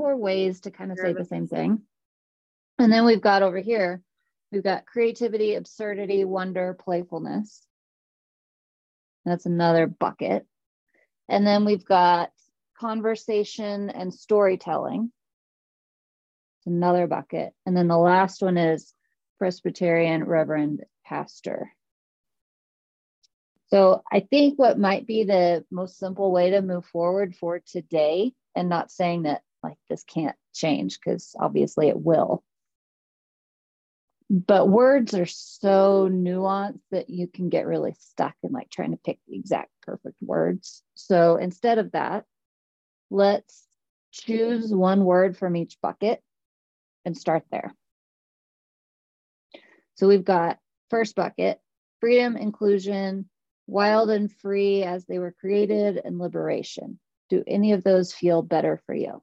[0.03, 1.81] four ways to kind of say the same thing.
[2.77, 4.03] And then we've got over here,
[4.51, 7.65] we've got creativity, absurdity, wonder, playfulness.
[9.25, 10.45] That's another bucket.
[11.29, 12.33] And then we've got
[12.81, 15.13] conversation and storytelling.
[16.59, 17.53] It's another bucket.
[17.65, 18.93] And then the last one is
[19.39, 21.71] Presbyterian Reverend Pastor.
[23.69, 28.33] So I think what might be the most simple way to move forward for today,
[28.57, 32.43] and not saying that like this can't change because obviously it will.
[34.31, 38.97] But words are so nuanced that you can get really stuck in like trying to
[38.97, 40.83] pick the exact perfect words.
[40.95, 42.25] So instead of that,
[43.11, 43.67] let's
[44.11, 46.23] choose one word from each bucket
[47.05, 47.75] and start there.
[49.97, 50.59] So we've got
[50.89, 51.61] first bucket
[52.01, 53.29] freedom, inclusion,
[53.69, 56.99] wild and free as they were created, and liberation.
[57.29, 59.23] Do any of those feel better for you?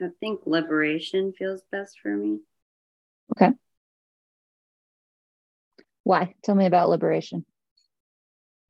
[0.00, 2.40] I think liberation feels best for me.
[3.36, 3.52] Okay.
[6.04, 6.34] Why?
[6.42, 7.44] Tell me about liberation.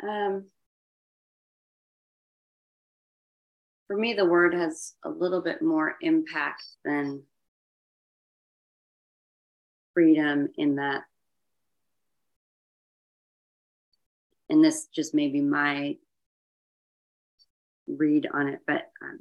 [0.03, 0.47] Um,
[3.87, 7.23] for me, the word has a little bit more impact than
[9.95, 11.03] freedom in that.
[14.51, 15.97] And this just may be my
[17.87, 19.21] read on it, but um,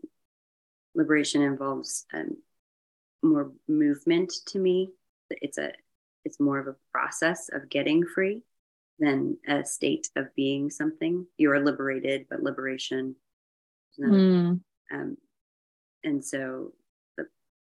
[0.98, 2.36] liberation involves um,
[3.24, 4.89] more movement to me.
[5.30, 5.72] It's a
[6.26, 8.41] it's more of a process of getting free
[9.00, 11.26] than a state of being something.
[11.38, 13.16] You are liberated, but liberation.
[13.98, 14.60] Mm.
[14.91, 15.18] Um,
[16.04, 16.74] and so
[17.16, 17.26] the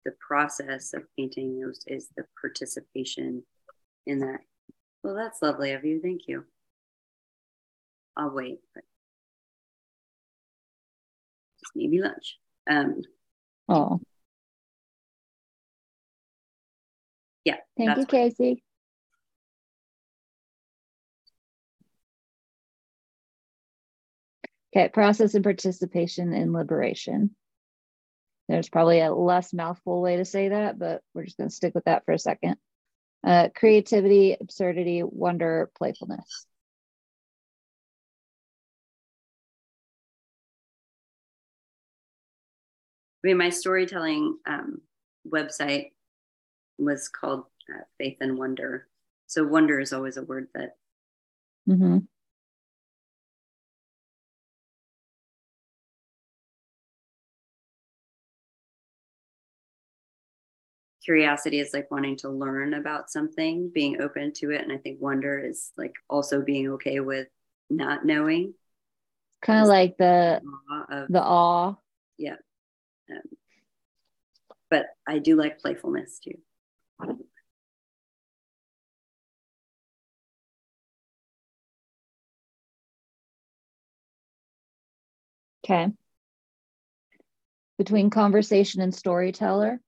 [0.04, 3.42] the process of painting those is the participation
[4.06, 4.40] in that.
[5.02, 6.00] Well, that's lovely of you.
[6.00, 6.44] Thank you.
[8.16, 8.84] I'll wait, but
[11.60, 12.38] just maybe lunch.
[12.68, 13.02] Um,
[13.68, 14.00] oh.
[17.44, 17.56] Yeah.
[17.76, 18.62] Thank you, Casey.
[24.74, 27.36] Okay, process and participation in liberation.
[28.48, 31.74] There's probably a less mouthful way to say that, but we're just going to stick
[31.74, 32.56] with that for a second.
[33.24, 36.46] Uh, creativity, absurdity, wonder, playfulness.
[43.24, 44.82] I mean, my storytelling um,
[45.26, 45.92] website
[46.76, 47.44] was called
[47.74, 48.86] uh, Faith and Wonder.
[49.28, 50.76] So, wonder is always a word that.
[51.66, 52.00] Mm-hmm.
[61.02, 64.60] Curiosity is like wanting to learn about something, being open to it.
[64.60, 67.28] And I think wonder is like also being okay with
[67.70, 68.52] not knowing.
[69.40, 71.74] Kind of like the awe of, the awe.
[72.18, 72.36] Yeah.
[73.10, 73.20] Um,
[74.70, 76.38] but I do like playfulness too.
[85.64, 85.92] Okay.
[87.78, 89.80] Between conversation and storyteller.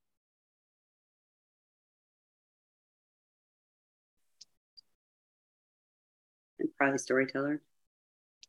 [6.58, 7.60] And probably storyteller.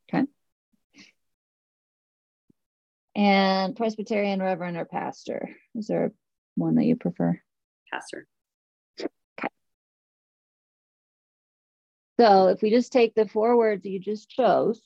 [0.10, 0.26] Okay
[3.18, 5.50] and Presbyterian Reverend or Pastor.
[5.74, 6.14] Is there
[6.56, 7.42] one that you prefer?
[7.92, 8.28] Pastor.
[9.02, 9.10] Okay.
[12.20, 14.80] So if we just take the four words you just chose,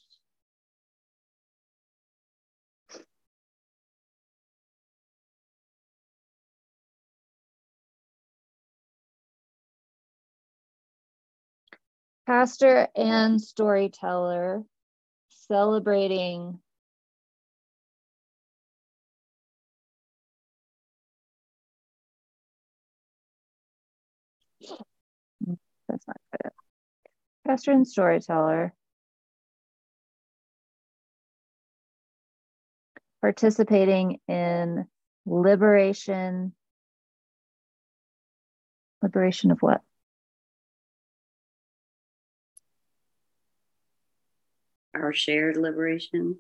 [12.26, 14.64] pastor and storyteller
[15.30, 16.60] celebrating
[25.92, 26.52] That's not good.
[27.68, 28.74] And storyteller.
[33.22, 34.86] participating in
[35.26, 36.54] liberation.
[39.02, 39.82] Liberation of what?
[44.94, 46.38] Our shared liberation.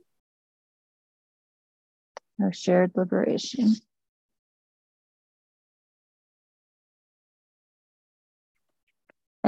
[2.41, 3.75] Our shared liberation.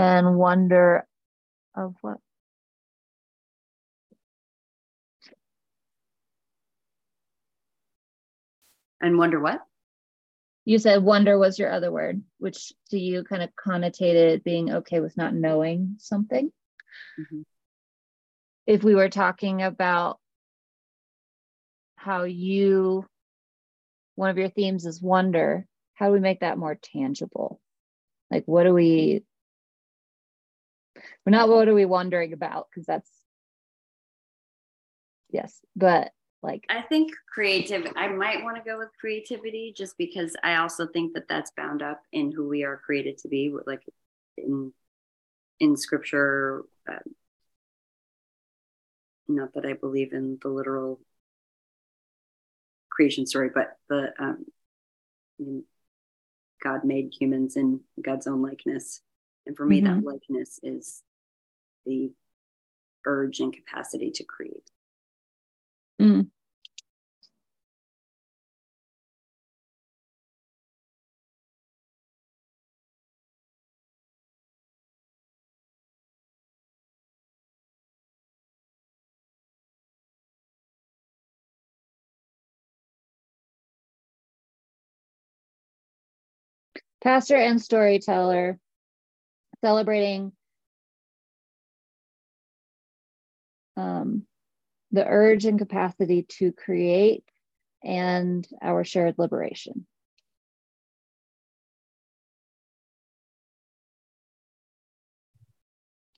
[0.03, 1.07] And wonder
[1.75, 2.17] of what?
[8.99, 9.61] And wonder what?
[10.65, 14.99] You said wonder was your other word, which to you kind of connotated being okay
[14.99, 16.51] with not knowing something.
[17.17, 17.41] Mm-hmm.
[18.67, 20.19] If we were talking about
[21.95, 23.05] how you,
[24.15, 27.61] one of your themes is wonder, how do we make that more tangible?
[28.29, 29.23] Like, what do we,
[31.25, 32.67] we're not what are we wondering about?
[32.69, 33.09] Because that's,
[35.31, 36.11] yes, but
[36.43, 40.85] like i think creative i might want to go with creativity just because i also
[40.85, 43.81] think that that's bound up in who we are created to be like
[44.37, 44.71] in
[45.59, 46.99] in scripture uh,
[49.27, 50.99] not that i believe in the literal
[52.89, 54.45] creation story but the um,
[56.61, 59.01] god made humans in god's own likeness
[59.45, 60.01] and for me mm-hmm.
[60.01, 61.03] that likeness is
[61.85, 62.11] the
[63.05, 64.69] urge and capacity to create
[66.01, 66.29] Mm.
[87.03, 88.57] pastor and storyteller
[89.63, 90.33] celebrating
[93.77, 94.23] um,
[94.91, 97.23] the urge and capacity to create
[97.81, 99.87] and our shared liberation.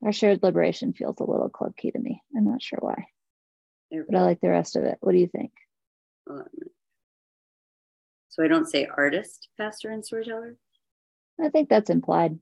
[0.04, 2.22] Our shared liberation feels a little clunky to me.
[2.36, 3.06] I'm not sure why,
[3.92, 4.98] but I like the rest of it.
[5.02, 5.52] What do you think?
[8.30, 10.58] So I don't say artist, pastor, and storyteller?
[11.40, 12.40] I think that's implied.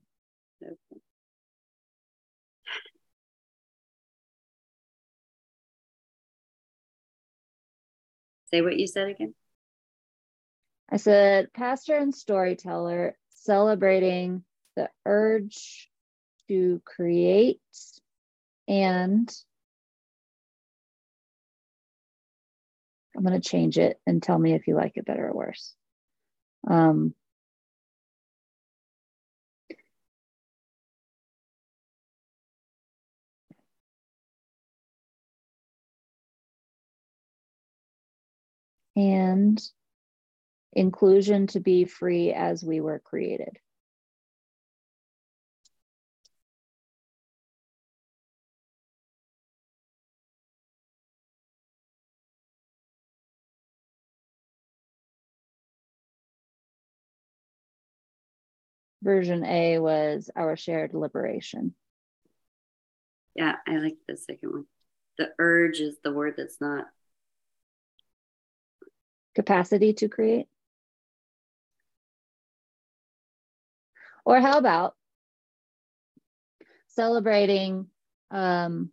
[8.50, 9.34] Say what you said again.
[10.90, 14.44] I said, pastor and storyteller celebrating
[14.76, 15.90] the urge
[16.48, 17.60] to create
[18.68, 19.30] and
[23.16, 25.74] I'm going to change it and tell me if you like it better or worse.
[26.68, 27.14] Um,
[38.96, 39.60] and
[40.72, 43.58] inclusion to be free as we were created.
[59.02, 61.74] Version A was our shared liberation.
[63.36, 64.66] Yeah, I like the second one.
[65.18, 66.86] The urge is the word that's not
[69.34, 70.46] capacity to create?
[74.24, 74.94] Or how about
[76.88, 77.88] celebrating
[78.30, 78.90] um,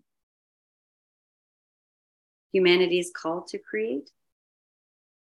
[2.51, 4.09] humanity's call to create?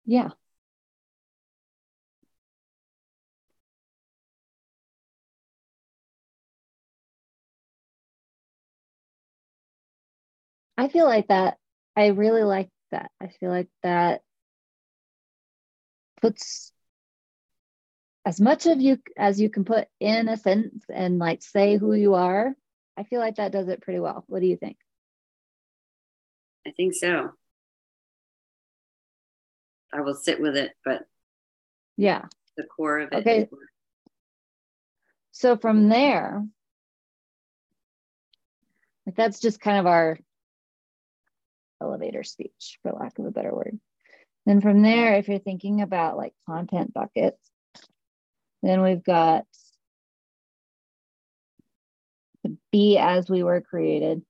[0.04, 0.30] Yeah.
[10.76, 11.58] I feel like that.
[11.96, 13.10] I really like that.
[13.20, 14.22] I feel like that
[16.24, 16.72] puts
[18.24, 21.92] as much of you as you can put in a sentence and like say who
[21.92, 22.54] you are
[22.96, 24.24] i feel like that does it pretty well.
[24.26, 24.78] What do you think?
[26.66, 27.32] I think so.
[29.92, 31.02] I will sit with it but
[31.98, 32.22] yeah.
[32.56, 33.48] the core of it okay.
[35.32, 36.42] so from there
[39.04, 40.18] like that's just kind of our
[41.82, 43.78] elevator speech for lack of a better word
[44.46, 47.38] then from there, if you're thinking about like content buckets,
[48.62, 49.44] then we've got
[52.70, 54.22] be as we were created.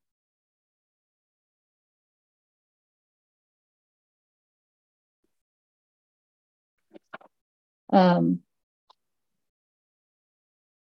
[7.93, 8.41] Um,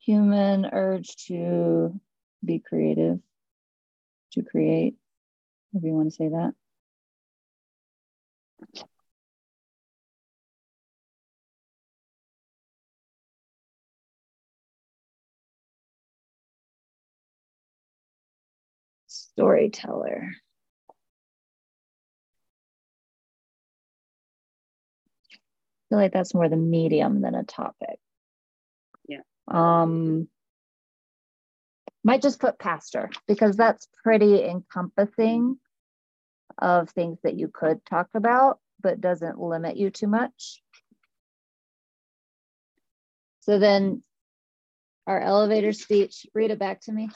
[0.00, 2.00] human urge to
[2.44, 3.18] be creative,
[4.32, 4.96] to create,
[5.74, 6.54] if you want to say that.
[19.38, 20.32] Storyteller.
[20.32, 20.94] I
[25.88, 28.00] feel like that's more the medium than a topic.
[29.08, 29.20] Yeah.
[29.46, 30.28] Um,
[32.02, 35.58] might just put pastor because that's pretty encompassing
[36.60, 40.60] of things that you could talk about, but doesn't limit you too much.
[43.42, 44.02] So then
[45.06, 47.08] our elevator speech, read it back to me.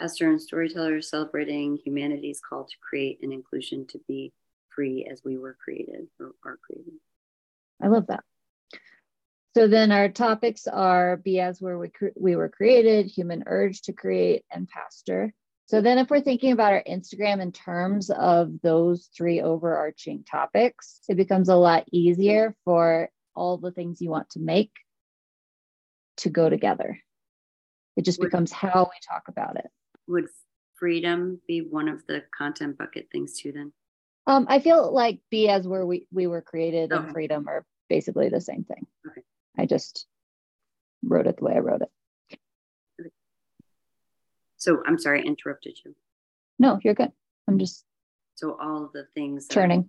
[0.00, 4.32] Pastor and storyteller celebrating humanity's call to create an inclusion to be
[4.74, 6.94] free as we were created or are created.
[7.80, 8.24] I love that.
[9.54, 13.82] So then our topics are be as where we, cre- we were created, human urge
[13.82, 15.34] to create, and pastor.
[15.66, 21.00] So then if we're thinking about our Instagram in terms of those three overarching topics,
[21.08, 24.72] it becomes a lot easier for all the things you want to make
[26.18, 26.98] to go together.
[27.96, 29.70] It just becomes how we talk about it.
[30.12, 30.28] Would
[30.74, 33.72] freedom be one of the content bucket things too then?
[34.26, 37.02] Um, I feel like be as where we, we were created Okay.
[37.02, 38.86] and freedom are basically the same thing.
[39.08, 39.22] Okay.
[39.58, 40.06] I just
[41.02, 41.88] wrote it the way I wrote it.
[44.58, 45.96] So I'm sorry, I interrupted you.
[46.58, 47.10] No, you're good.
[47.48, 47.84] I'm just
[48.34, 49.88] So all of the things that Churning.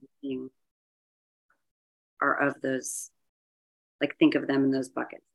[2.22, 3.12] Are of those,
[4.00, 5.26] like think of them in those buckets.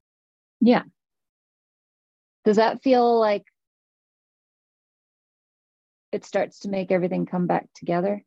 [0.63, 0.85] Yeah.
[2.47, 3.45] Does that feel like
[6.13, 8.23] it starts to make everything come back together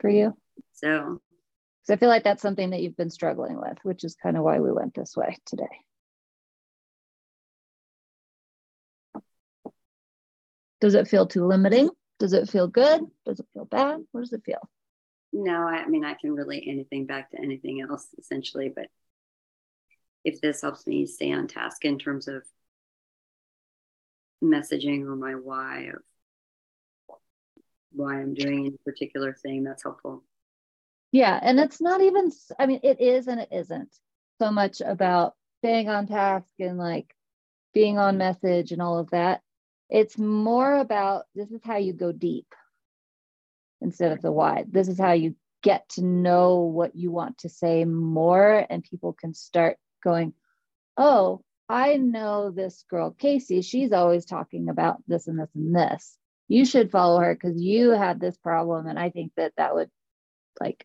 [0.00, 0.36] for you?
[0.72, 1.20] So
[1.80, 4.44] Because I feel like that's something that you've been struggling with, which is kind of
[4.44, 5.64] why we went this way today.
[10.80, 11.90] Does it feel too limiting?
[12.18, 13.02] Does it feel good?
[13.24, 14.00] Does it feel bad?
[14.12, 14.68] What does it feel?
[15.32, 18.88] no, I mean I can relate anything back to anything else essentially, but
[20.24, 22.42] if this helps me stay on task in terms of
[24.42, 26.02] messaging or my why of
[27.92, 30.24] why I'm doing any particular thing, that's helpful.
[31.12, 31.38] Yeah.
[31.40, 33.94] And it's not even, I mean, it is and it isn't
[34.40, 37.14] so much about staying on task and like
[37.74, 39.42] being on message and all of that.
[39.90, 42.46] It's more about this is how you go deep
[43.82, 44.72] instead of the wide.
[44.72, 49.12] This is how you get to know what you want to say more, and people
[49.12, 50.34] can start going,
[50.96, 53.62] Oh, I know this girl, Casey.
[53.62, 56.18] She's always talking about this and this and this.
[56.46, 58.86] You should follow her because you had this problem.
[58.86, 59.88] And I think that that would
[60.60, 60.84] like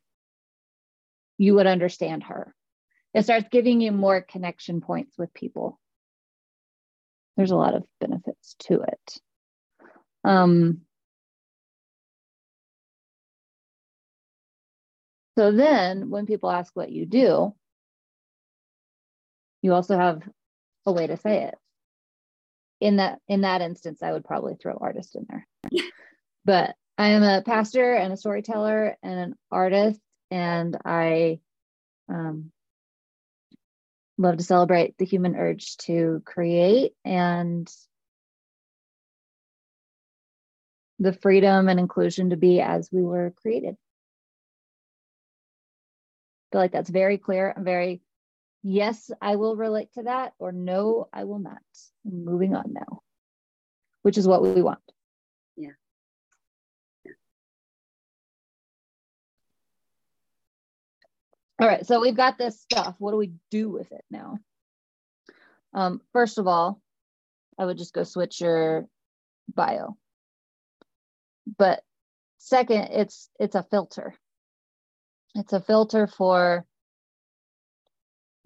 [1.37, 2.55] you would understand her.
[3.13, 5.77] It starts giving you more connection points with people.
[7.35, 9.19] There's a lot of benefits to it.
[10.23, 10.83] Um,
[15.37, 17.53] so then when people ask what you do,
[19.61, 20.23] you also have
[20.87, 21.55] a way to say it.
[22.79, 25.47] In that in that instance, I would probably throw artist in there.
[26.45, 29.99] but I am a pastor and a storyteller and an artist,
[30.31, 31.39] and I
[32.09, 32.51] um,
[34.17, 37.69] love to celebrate the human urge to create and
[40.99, 43.75] the freedom and inclusion to be as we were created.
[43.75, 43.77] I
[46.51, 48.01] feel like that's very clear and very
[48.63, 51.61] yes, I will relate to that, or no, I will not.
[52.03, 53.01] Moving on now,
[54.01, 54.79] which is what we want.
[55.55, 55.71] Yeah.
[61.59, 62.95] All right, so we've got this stuff.
[62.99, 64.39] What do we do with it now?
[65.73, 66.81] Um, first of all,
[67.57, 68.87] I would just go switch your
[69.53, 69.97] bio.
[71.57, 71.83] But
[72.37, 74.13] second, it's it's a filter.
[75.35, 76.65] It's a filter for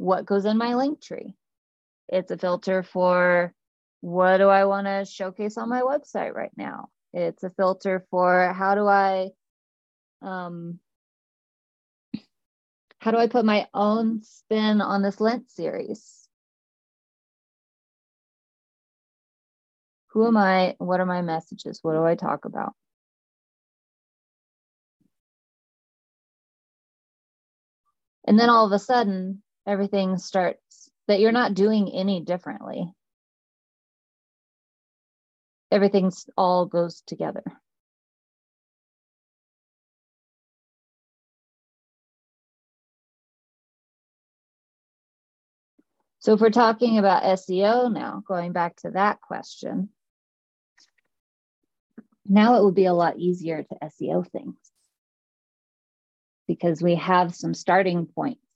[0.02, 1.36] what goes in my link tree.
[2.10, 3.54] It's a filter for
[4.02, 6.89] what do I want to showcase on my website right now.
[7.14, 9.30] It's a filter for how do I
[10.24, 10.80] um
[12.97, 16.28] how do I put my own spin on this Lent series?
[20.14, 20.76] Who am I?
[20.80, 21.80] What are my messages?
[21.84, 22.74] What do I talk about?
[28.26, 32.93] And then all of a sudden, everything starts that you're not doing any differently.
[35.72, 37.43] Everything's all goes together.
[46.20, 49.89] So if we're talking about SEO now, going back to that question,
[52.28, 54.55] now it would be a lot easier to SEO things
[56.47, 58.51] because we have some starting points.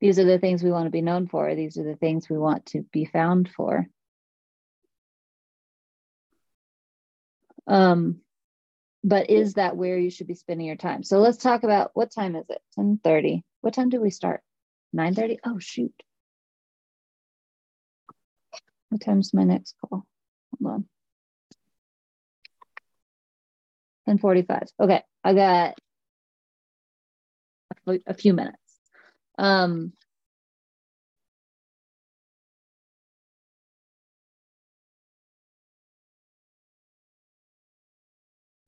[0.00, 1.54] These are the things we want to be known for.
[1.54, 3.86] These are the things we want to be found for.
[7.66, 8.20] Um,
[9.04, 11.02] but is that where you should be spending your time?
[11.02, 12.60] So let's talk about what time is it?
[12.78, 13.42] 10:30.
[13.60, 14.42] What time do we start?
[14.92, 15.38] 9:30?
[15.44, 15.94] Oh shoot.
[18.88, 20.06] What time's my next call?
[20.60, 20.74] Hold
[24.08, 24.18] on.
[24.18, 24.68] 10:45.
[24.80, 25.78] Okay, I got
[28.06, 28.59] a few minutes.
[29.38, 29.92] Um,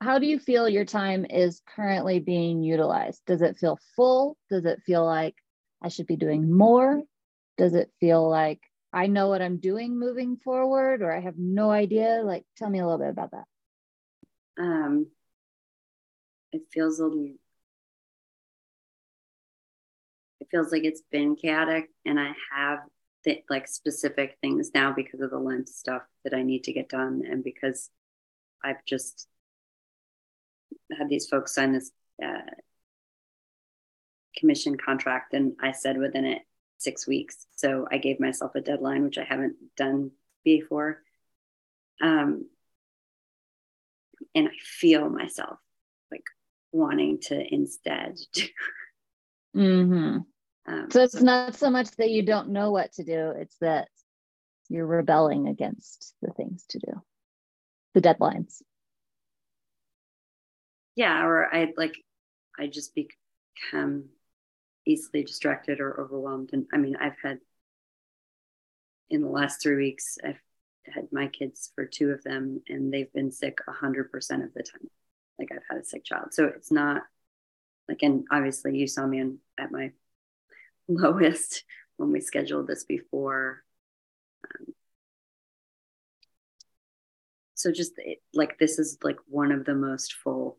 [0.00, 3.22] how do you feel your time is currently being utilized?
[3.26, 4.36] Does it feel full?
[4.50, 5.36] Does it feel like
[5.80, 7.02] I should be doing more?
[7.56, 8.60] Does it feel like
[8.92, 12.22] I know what I'm doing moving forward or I have no idea?
[12.24, 13.44] Like, tell me a little bit about that.
[14.58, 15.06] Um,
[16.52, 17.06] it feels a
[20.52, 22.78] feels like it's been chaotic and I have
[23.24, 26.88] th- like specific things now because of the Lent stuff that I need to get
[26.88, 27.90] done and because
[28.62, 29.26] I've just
[30.96, 31.90] had these folks sign this
[32.22, 32.42] uh,
[34.36, 36.42] commission contract, and I said within it
[36.78, 37.46] six weeks.
[37.56, 40.10] So I gave myself a deadline, which I haven't done
[40.44, 41.02] before.
[42.00, 42.46] Um,
[44.34, 45.58] and I feel myself
[46.10, 46.24] like
[46.72, 48.18] wanting to instead.
[49.56, 50.18] mm-hmm.
[50.66, 53.56] Um, so it's so, not so much that you don't know what to do; it's
[53.60, 53.88] that
[54.68, 57.02] you're rebelling against the things to do,
[57.94, 58.62] the deadlines.
[60.94, 61.94] Yeah or i like
[62.58, 64.10] i just become
[64.84, 67.38] easily distracted or overwhelmed and i mean i've had
[69.08, 70.40] in the last three weeks i've
[70.86, 74.04] had my kids for two of them and they've been sick 100%
[74.44, 74.88] of the time.
[75.38, 76.32] Like i've had a sick child.
[76.32, 77.02] So it's not
[77.88, 79.92] like and obviously you saw me in, at my
[80.88, 81.64] lowest
[81.96, 83.62] when we scheduled this before
[84.44, 84.74] um,
[87.54, 90.58] so just it, like this is like one of the most full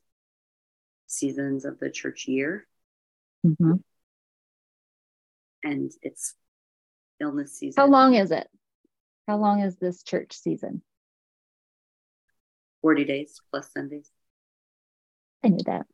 [1.08, 2.68] seasons of the church year.
[3.46, 3.74] Mm-hmm.
[5.64, 6.34] And it's
[7.20, 7.82] illness season.
[7.82, 8.48] How long is it?
[9.28, 10.82] How long is this church season?
[12.82, 14.10] 40 days plus Sundays.
[15.44, 15.86] I knew that.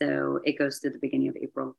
[0.00, 1.76] So it goes to the beginning of April.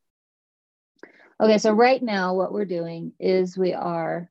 [1.39, 4.29] Okay, so right now, what we're doing is we are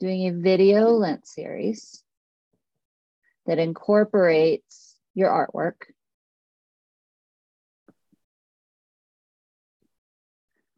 [0.00, 2.02] doing a video Lent series
[3.46, 5.76] that incorporates your artwork.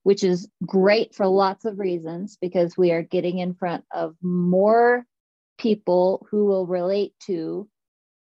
[0.05, 5.05] Which is great for lots of reasons because we are getting in front of more
[5.59, 7.69] people who will relate to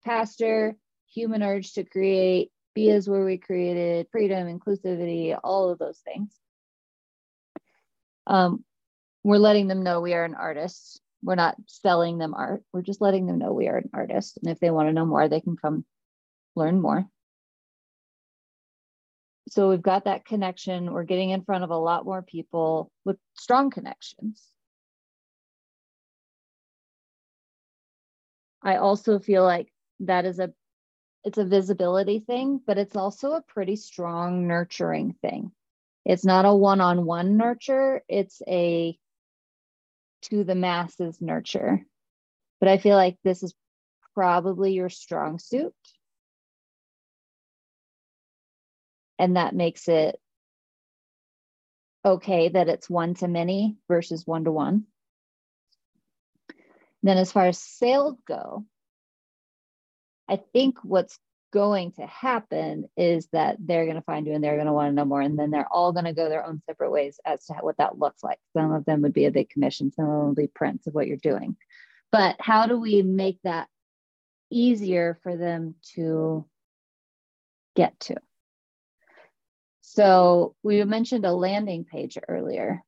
[0.03, 0.75] pastor,
[1.13, 6.33] human urge to create, be is where we created, freedom, inclusivity, all of those things.
[8.27, 8.63] Um,
[9.23, 12.63] we're letting them know we are an artist we're not selling them art.
[12.73, 14.37] We're just letting them know we are an artist.
[14.41, 15.85] And if they want to know more, they can come
[16.55, 17.05] learn more.
[19.49, 20.93] So we've got that connection.
[20.93, 24.47] We're getting in front of a lot more people with strong connections.
[28.63, 30.53] I also feel like that is a
[31.23, 35.51] it's a visibility thing, but it's also a pretty strong nurturing thing.
[36.05, 38.97] It's not a one-on-one nurture, it's a
[40.23, 41.85] to the masses nurture.
[42.59, 43.53] But I feel like this is
[44.13, 45.73] probably your strong suit.
[49.17, 50.19] And that makes it
[52.03, 54.85] okay that it's one to many versus one to one.
[57.03, 58.65] Then, as far as sales go,
[60.31, 61.19] I think what's
[61.51, 64.89] going to happen is that they're going to find you and they're going to want
[64.89, 65.19] to know more.
[65.19, 67.99] And then they're all going to go their own separate ways as to what that
[67.99, 68.39] looks like.
[68.53, 70.93] Some of them would be a big commission, some of them will be prints of
[70.93, 71.57] what you're doing.
[72.11, 73.67] But how do we make that
[74.49, 76.45] easier for them to
[77.75, 78.15] get to?
[79.81, 82.81] So we mentioned a landing page earlier.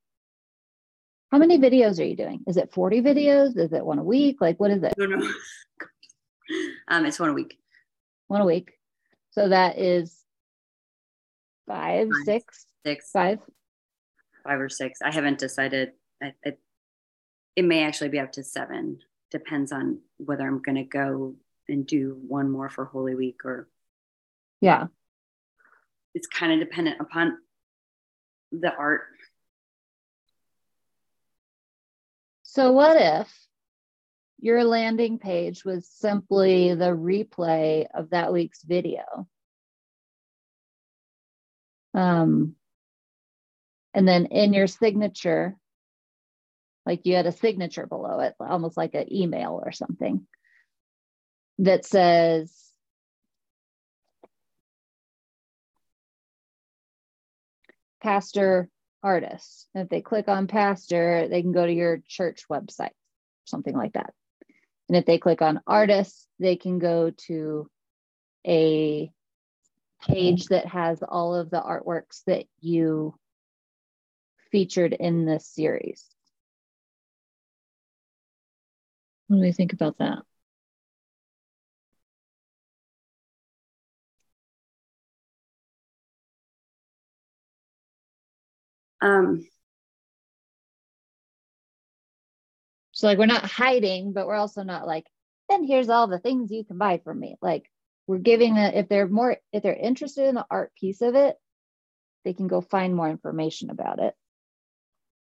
[1.32, 2.44] How many videos are you doing?
[2.48, 3.58] Is it 40 videos?
[3.58, 4.38] Is it one a week?
[4.40, 4.94] Like, what is it?
[4.98, 5.30] No, no.
[6.88, 7.58] um, it's one a week
[8.34, 8.74] one a week.
[9.32, 10.24] So that is
[11.68, 13.40] five, five six, six, five,
[14.44, 15.02] five or six.
[15.02, 15.92] I haven't decided.
[16.22, 16.60] I, it,
[17.56, 19.00] it may actually be up to seven.
[19.32, 21.36] Depends on whether I'm going to go
[21.68, 23.68] and do one more for Holy Week or.
[24.62, 24.88] Yeah.
[26.16, 27.38] It's kind of dependent upon
[28.52, 29.04] the art.
[32.44, 33.34] So, what if
[34.44, 39.04] your landing page was simply the replay of that week's video.
[41.94, 42.56] Um,
[43.94, 45.56] And then in your signature,
[46.86, 50.28] like you had a signature below it, almost like an email or something
[51.60, 52.52] that says,
[58.02, 58.68] pastor
[59.02, 59.70] artist.
[59.76, 62.90] If they click on pastor, they can go to your church website,
[63.46, 64.14] something like that.
[64.94, 67.68] And if they click on artists, they can go to
[68.46, 69.12] a
[70.04, 73.16] page that has all of the artworks that you
[74.52, 76.06] featured in this series.
[79.30, 80.20] What do you think about that?
[89.02, 89.48] Um,
[92.94, 95.06] so like we're not hiding, but we're also not like,
[95.52, 97.36] and here's all the things you can buy from me.
[97.42, 97.70] Like
[98.08, 101.36] we're giving a, if they're more if they're interested in the art piece of it,
[102.24, 104.14] they can go find more information about it.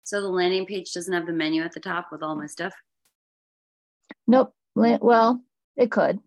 [0.03, 2.73] So the landing page doesn't have the menu at the top with all my stuff.
[4.27, 4.53] Nope.
[4.75, 5.41] Well,
[5.75, 6.19] it could.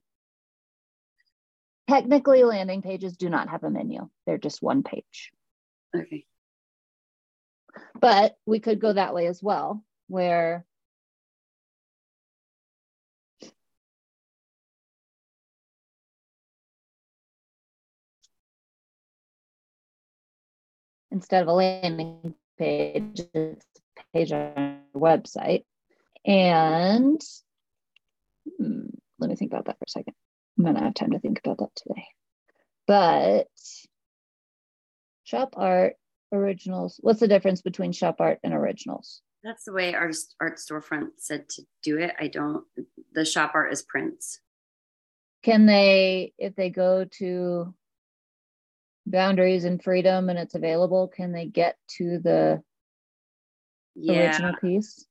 [1.88, 4.09] Technically, landing pages do not have a menu.
[4.26, 5.30] They're just one page.
[5.94, 6.26] Okay.
[8.01, 10.64] But we could go that way as well, where
[21.17, 23.64] instead of a landing page, it's
[23.99, 25.64] a page on your website.
[26.27, 27.21] And
[28.59, 28.87] hmm,
[29.19, 30.14] let me think about that for a second.
[30.59, 32.05] I'm gonna have time to think about that today.
[32.87, 33.49] But
[35.25, 35.95] shop art
[36.33, 36.99] originals.
[37.01, 39.23] What's the difference between shop art and originals?
[39.43, 42.14] That's the way our art storefront said to do it.
[42.21, 42.64] I don't.
[43.14, 44.41] The shop art is prints.
[45.43, 47.73] Can they, if they go to
[49.07, 52.62] boundaries and freedom and it's available, can they get to the
[53.94, 55.07] Yeah, original piece?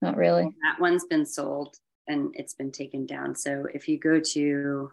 [0.00, 0.44] Not really.
[0.62, 1.76] that one's been sold
[2.08, 3.34] and it's been taken down.
[3.36, 4.92] So if you go to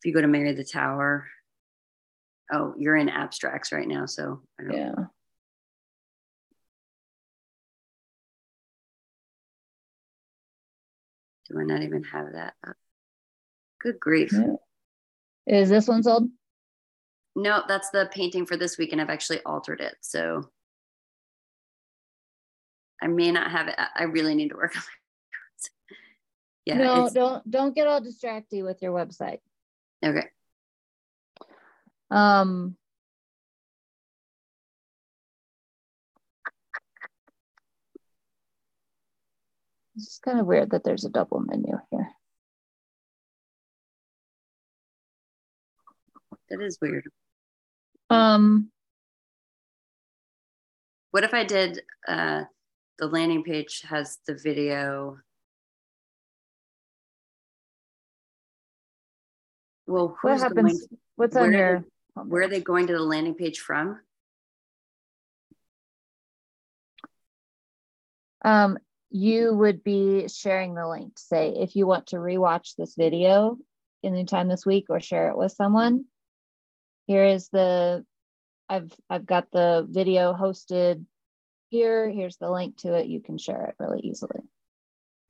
[0.00, 1.28] if you go to Mary the Tower,
[2.52, 4.06] oh, you're in abstracts right now.
[4.06, 4.94] So I don't Yeah.
[11.48, 12.76] do I not even have that up?
[13.80, 14.32] Good grief.
[14.32, 14.54] Yeah.
[15.46, 16.28] Is this one sold?
[17.34, 19.96] No, that's the painting for this week, and I've actually altered it.
[20.00, 20.50] So
[23.00, 23.74] I may not have it.
[23.78, 25.70] I- really need to work on it.
[26.66, 26.76] yeah.
[26.76, 29.40] no, don't don't get all distracted with your website.
[30.04, 30.28] okay.
[32.10, 32.76] Um
[39.96, 42.08] It's kind of weird that there's a double menu here.
[46.52, 47.08] That is weird.
[48.10, 48.70] Um,
[51.12, 52.42] What if I did uh,
[52.98, 55.18] the landing page has the video?
[59.86, 60.86] Well, what happens?
[60.86, 61.00] going?
[61.16, 61.84] what's on your?
[62.14, 64.00] Where are they going to the landing page from?
[68.44, 68.76] Um,
[69.08, 71.18] you would be sharing the link.
[71.18, 73.56] Say if you want to rewatch this video
[74.04, 76.04] anytime this week or share it with someone.
[77.06, 78.04] Here is the
[78.68, 81.04] I've I've got the video hosted
[81.68, 82.10] here.
[82.10, 83.06] Here's the link to it.
[83.06, 84.40] You can share it really easily.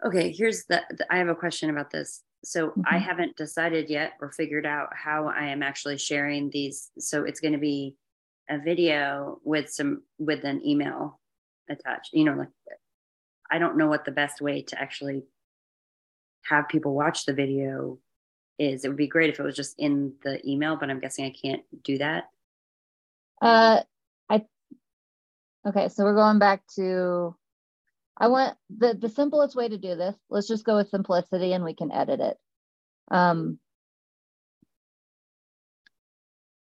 [0.04, 2.22] Okay, here's the, I have a question about this.
[2.44, 3.02] So I Mhm.
[3.02, 6.90] haven't decided yet or figured out how I am actually sharing these.
[6.98, 7.96] So it's going to be
[8.50, 11.20] a video with some with an email
[11.68, 12.12] attached.
[12.12, 12.48] You know, like
[13.50, 15.22] I don't know what the best way to actually
[16.46, 18.00] have people watch the video
[18.62, 18.84] is.
[18.84, 21.30] It would be great if it was just in the email, but I'm guessing I
[21.30, 22.24] can't do that.
[23.40, 23.82] Uh,
[24.28, 24.44] I
[25.66, 25.88] okay.
[25.88, 27.34] So we're going back to.
[28.16, 30.16] I want the the simplest way to do this.
[30.30, 32.38] Let's just go with simplicity, and we can edit it.
[33.10, 33.58] Um,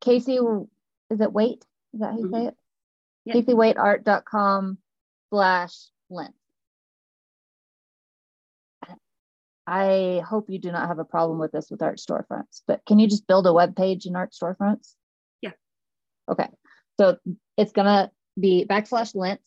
[0.01, 0.37] Casey,
[1.09, 1.65] is it Wait?
[1.93, 2.55] Is that how you say it?
[3.25, 3.33] Yeah.
[3.33, 4.77] CaseyWaitArt.com
[5.29, 5.73] slash
[6.09, 6.33] Lent.
[9.67, 12.99] I hope you do not have a problem with this with art storefronts, but can
[12.99, 14.93] you just build a web page in art storefronts?
[15.41, 15.51] Yeah.
[16.29, 16.47] Okay.
[16.99, 17.17] So
[17.57, 19.41] it's gonna be backslash Lent,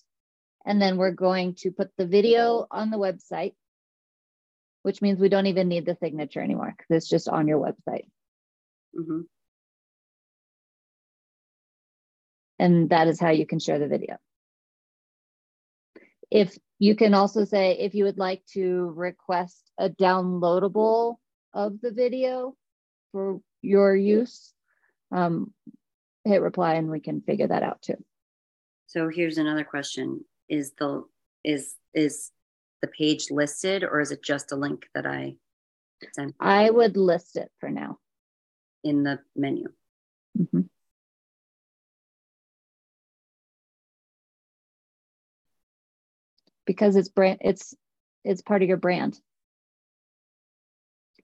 [0.66, 3.54] and then we're going to put the video on the website,
[4.82, 8.06] which means we don't even need the signature anymore because it's just on your website.
[8.94, 9.22] hmm
[12.60, 14.18] and that is how you can share the video.
[16.30, 21.16] If you can also say if you would like to request a downloadable
[21.54, 22.54] of the video
[23.12, 24.52] for your use,
[25.10, 25.52] um,
[26.24, 27.96] hit reply and we can figure that out too.
[28.86, 30.24] So here's another question.
[30.48, 31.04] Is the
[31.44, 32.30] is is
[32.82, 35.36] the page listed or is it just a link that I
[36.12, 37.98] send I would list it for now.
[38.84, 39.68] in the menu?
[40.38, 40.68] Mhm.
[46.66, 47.74] Because it's brand, it's
[48.24, 49.18] it's part of your brand,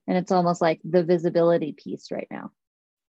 [0.07, 2.51] and it's almost like the visibility piece right now.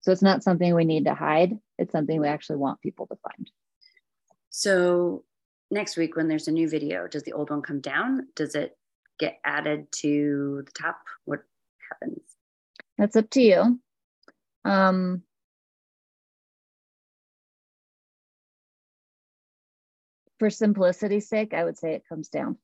[0.00, 1.58] So it's not something we need to hide.
[1.78, 3.50] It's something we actually want people to find.
[4.50, 5.24] So
[5.70, 8.28] next week when there's a new video, does the old one come down?
[8.34, 8.76] Does it
[9.18, 11.00] get added to the top?
[11.24, 11.40] What
[11.90, 12.22] happens?
[12.96, 13.80] That's up to you.
[14.64, 15.22] Um,
[20.38, 22.58] for simplicity's sake, I would say it comes down.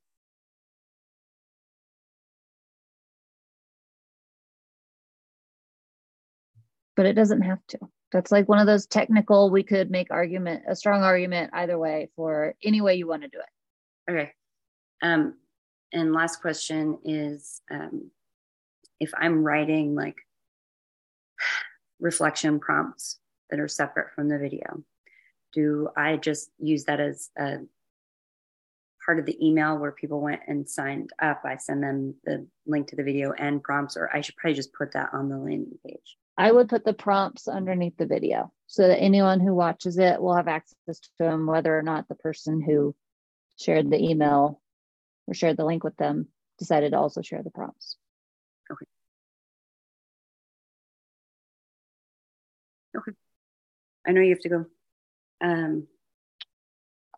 [6.95, 7.79] But it doesn't have to.
[8.11, 12.09] That's like one of those technical, we could make argument, a strong argument either way
[12.15, 14.11] for any way you want to do it.
[14.11, 14.31] Okay.
[15.01, 15.35] Um,
[15.91, 18.11] and last question is um,
[18.99, 20.17] if I'm writing like
[21.99, 24.83] reflection prompts that are separate from the video,
[25.53, 27.57] do I just use that as a
[29.05, 31.41] part of the email where people went and signed up?
[31.45, 34.73] I send them the link to the video and prompts, or I should probably just
[34.73, 36.17] put that on the landing page.
[36.37, 40.35] I would put the prompts underneath the video so that anyone who watches it will
[40.35, 42.95] have access to them, whether or not the person who
[43.59, 44.59] shared the email
[45.27, 46.27] or shared the link with them
[46.57, 47.97] decided to also share the prompts.
[48.71, 48.85] Okay.
[52.97, 53.11] Okay.
[54.07, 54.65] I know you have to go.
[55.41, 55.87] Um,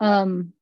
[0.01, 0.53] Um,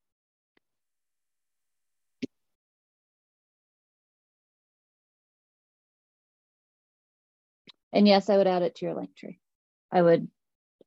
[7.94, 9.38] and yes, I would add it to your Linktree.
[9.92, 10.28] I would,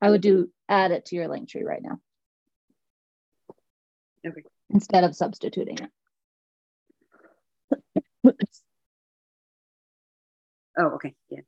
[0.02, 2.00] I would do add it to your Linktree right now.
[4.28, 4.44] Okay.
[4.70, 5.90] Instead of substituting it.
[10.78, 11.16] oh, okay.
[11.30, 11.40] Yeah.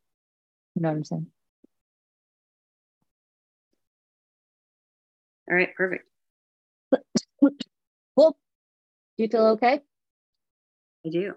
[0.76, 1.28] You know what I'm saying?
[5.50, 5.76] All right.
[5.76, 6.06] Perfect.
[8.16, 8.38] Cool.
[9.18, 9.80] Do you feel okay?
[11.06, 11.36] I do.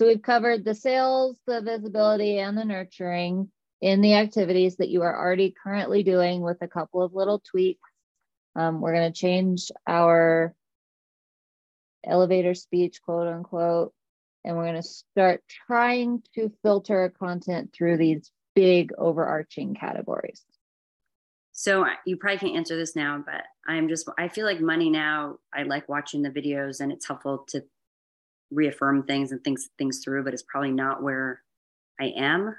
[0.00, 3.50] So we've covered the sales, the visibility, and the nurturing
[3.82, 7.90] in the activities that you are already currently doing with a couple of little tweaks.
[8.56, 10.54] Um, we're going to change our
[12.02, 13.92] elevator speech, quote unquote,
[14.42, 20.42] and we're going to start trying to filter content through these big overarching categories.
[21.52, 25.36] So you probably can't answer this now, but I'm just, I feel like money now,
[25.54, 27.64] I like watching the videos and it's helpful to
[28.50, 31.42] reaffirm things and think things through, but it's probably not where
[32.00, 32.56] I am.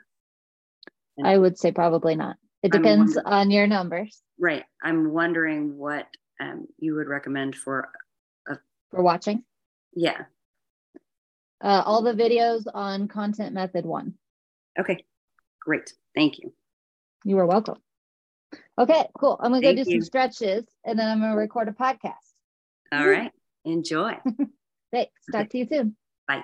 [1.17, 2.37] And- I would say probably not.
[2.63, 4.63] It depends on your numbers Right.
[4.83, 6.07] I'm wondering what
[6.39, 7.89] um, you would recommend for,
[8.89, 9.43] for watching.
[9.93, 10.23] yeah.
[11.63, 14.15] Uh, all the videos on content method one.
[14.79, 15.05] Okay.
[15.59, 15.93] Great.
[16.15, 16.53] Thank you.
[17.23, 17.77] You are welcome.
[18.79, 19.37] Okay, cool.
[19.39, 19.99] I'm gonna go do you.
[19.99, 22.15] some stretches and then I'm gonna record a podcast.
[22.91, 23.31] All right.
[23.63, 24.17] Enjoy.
[24.91, 25.11] Thanks.
[25.31, 25.95] Talk to you soon.
[26.27, 26.43] Bye.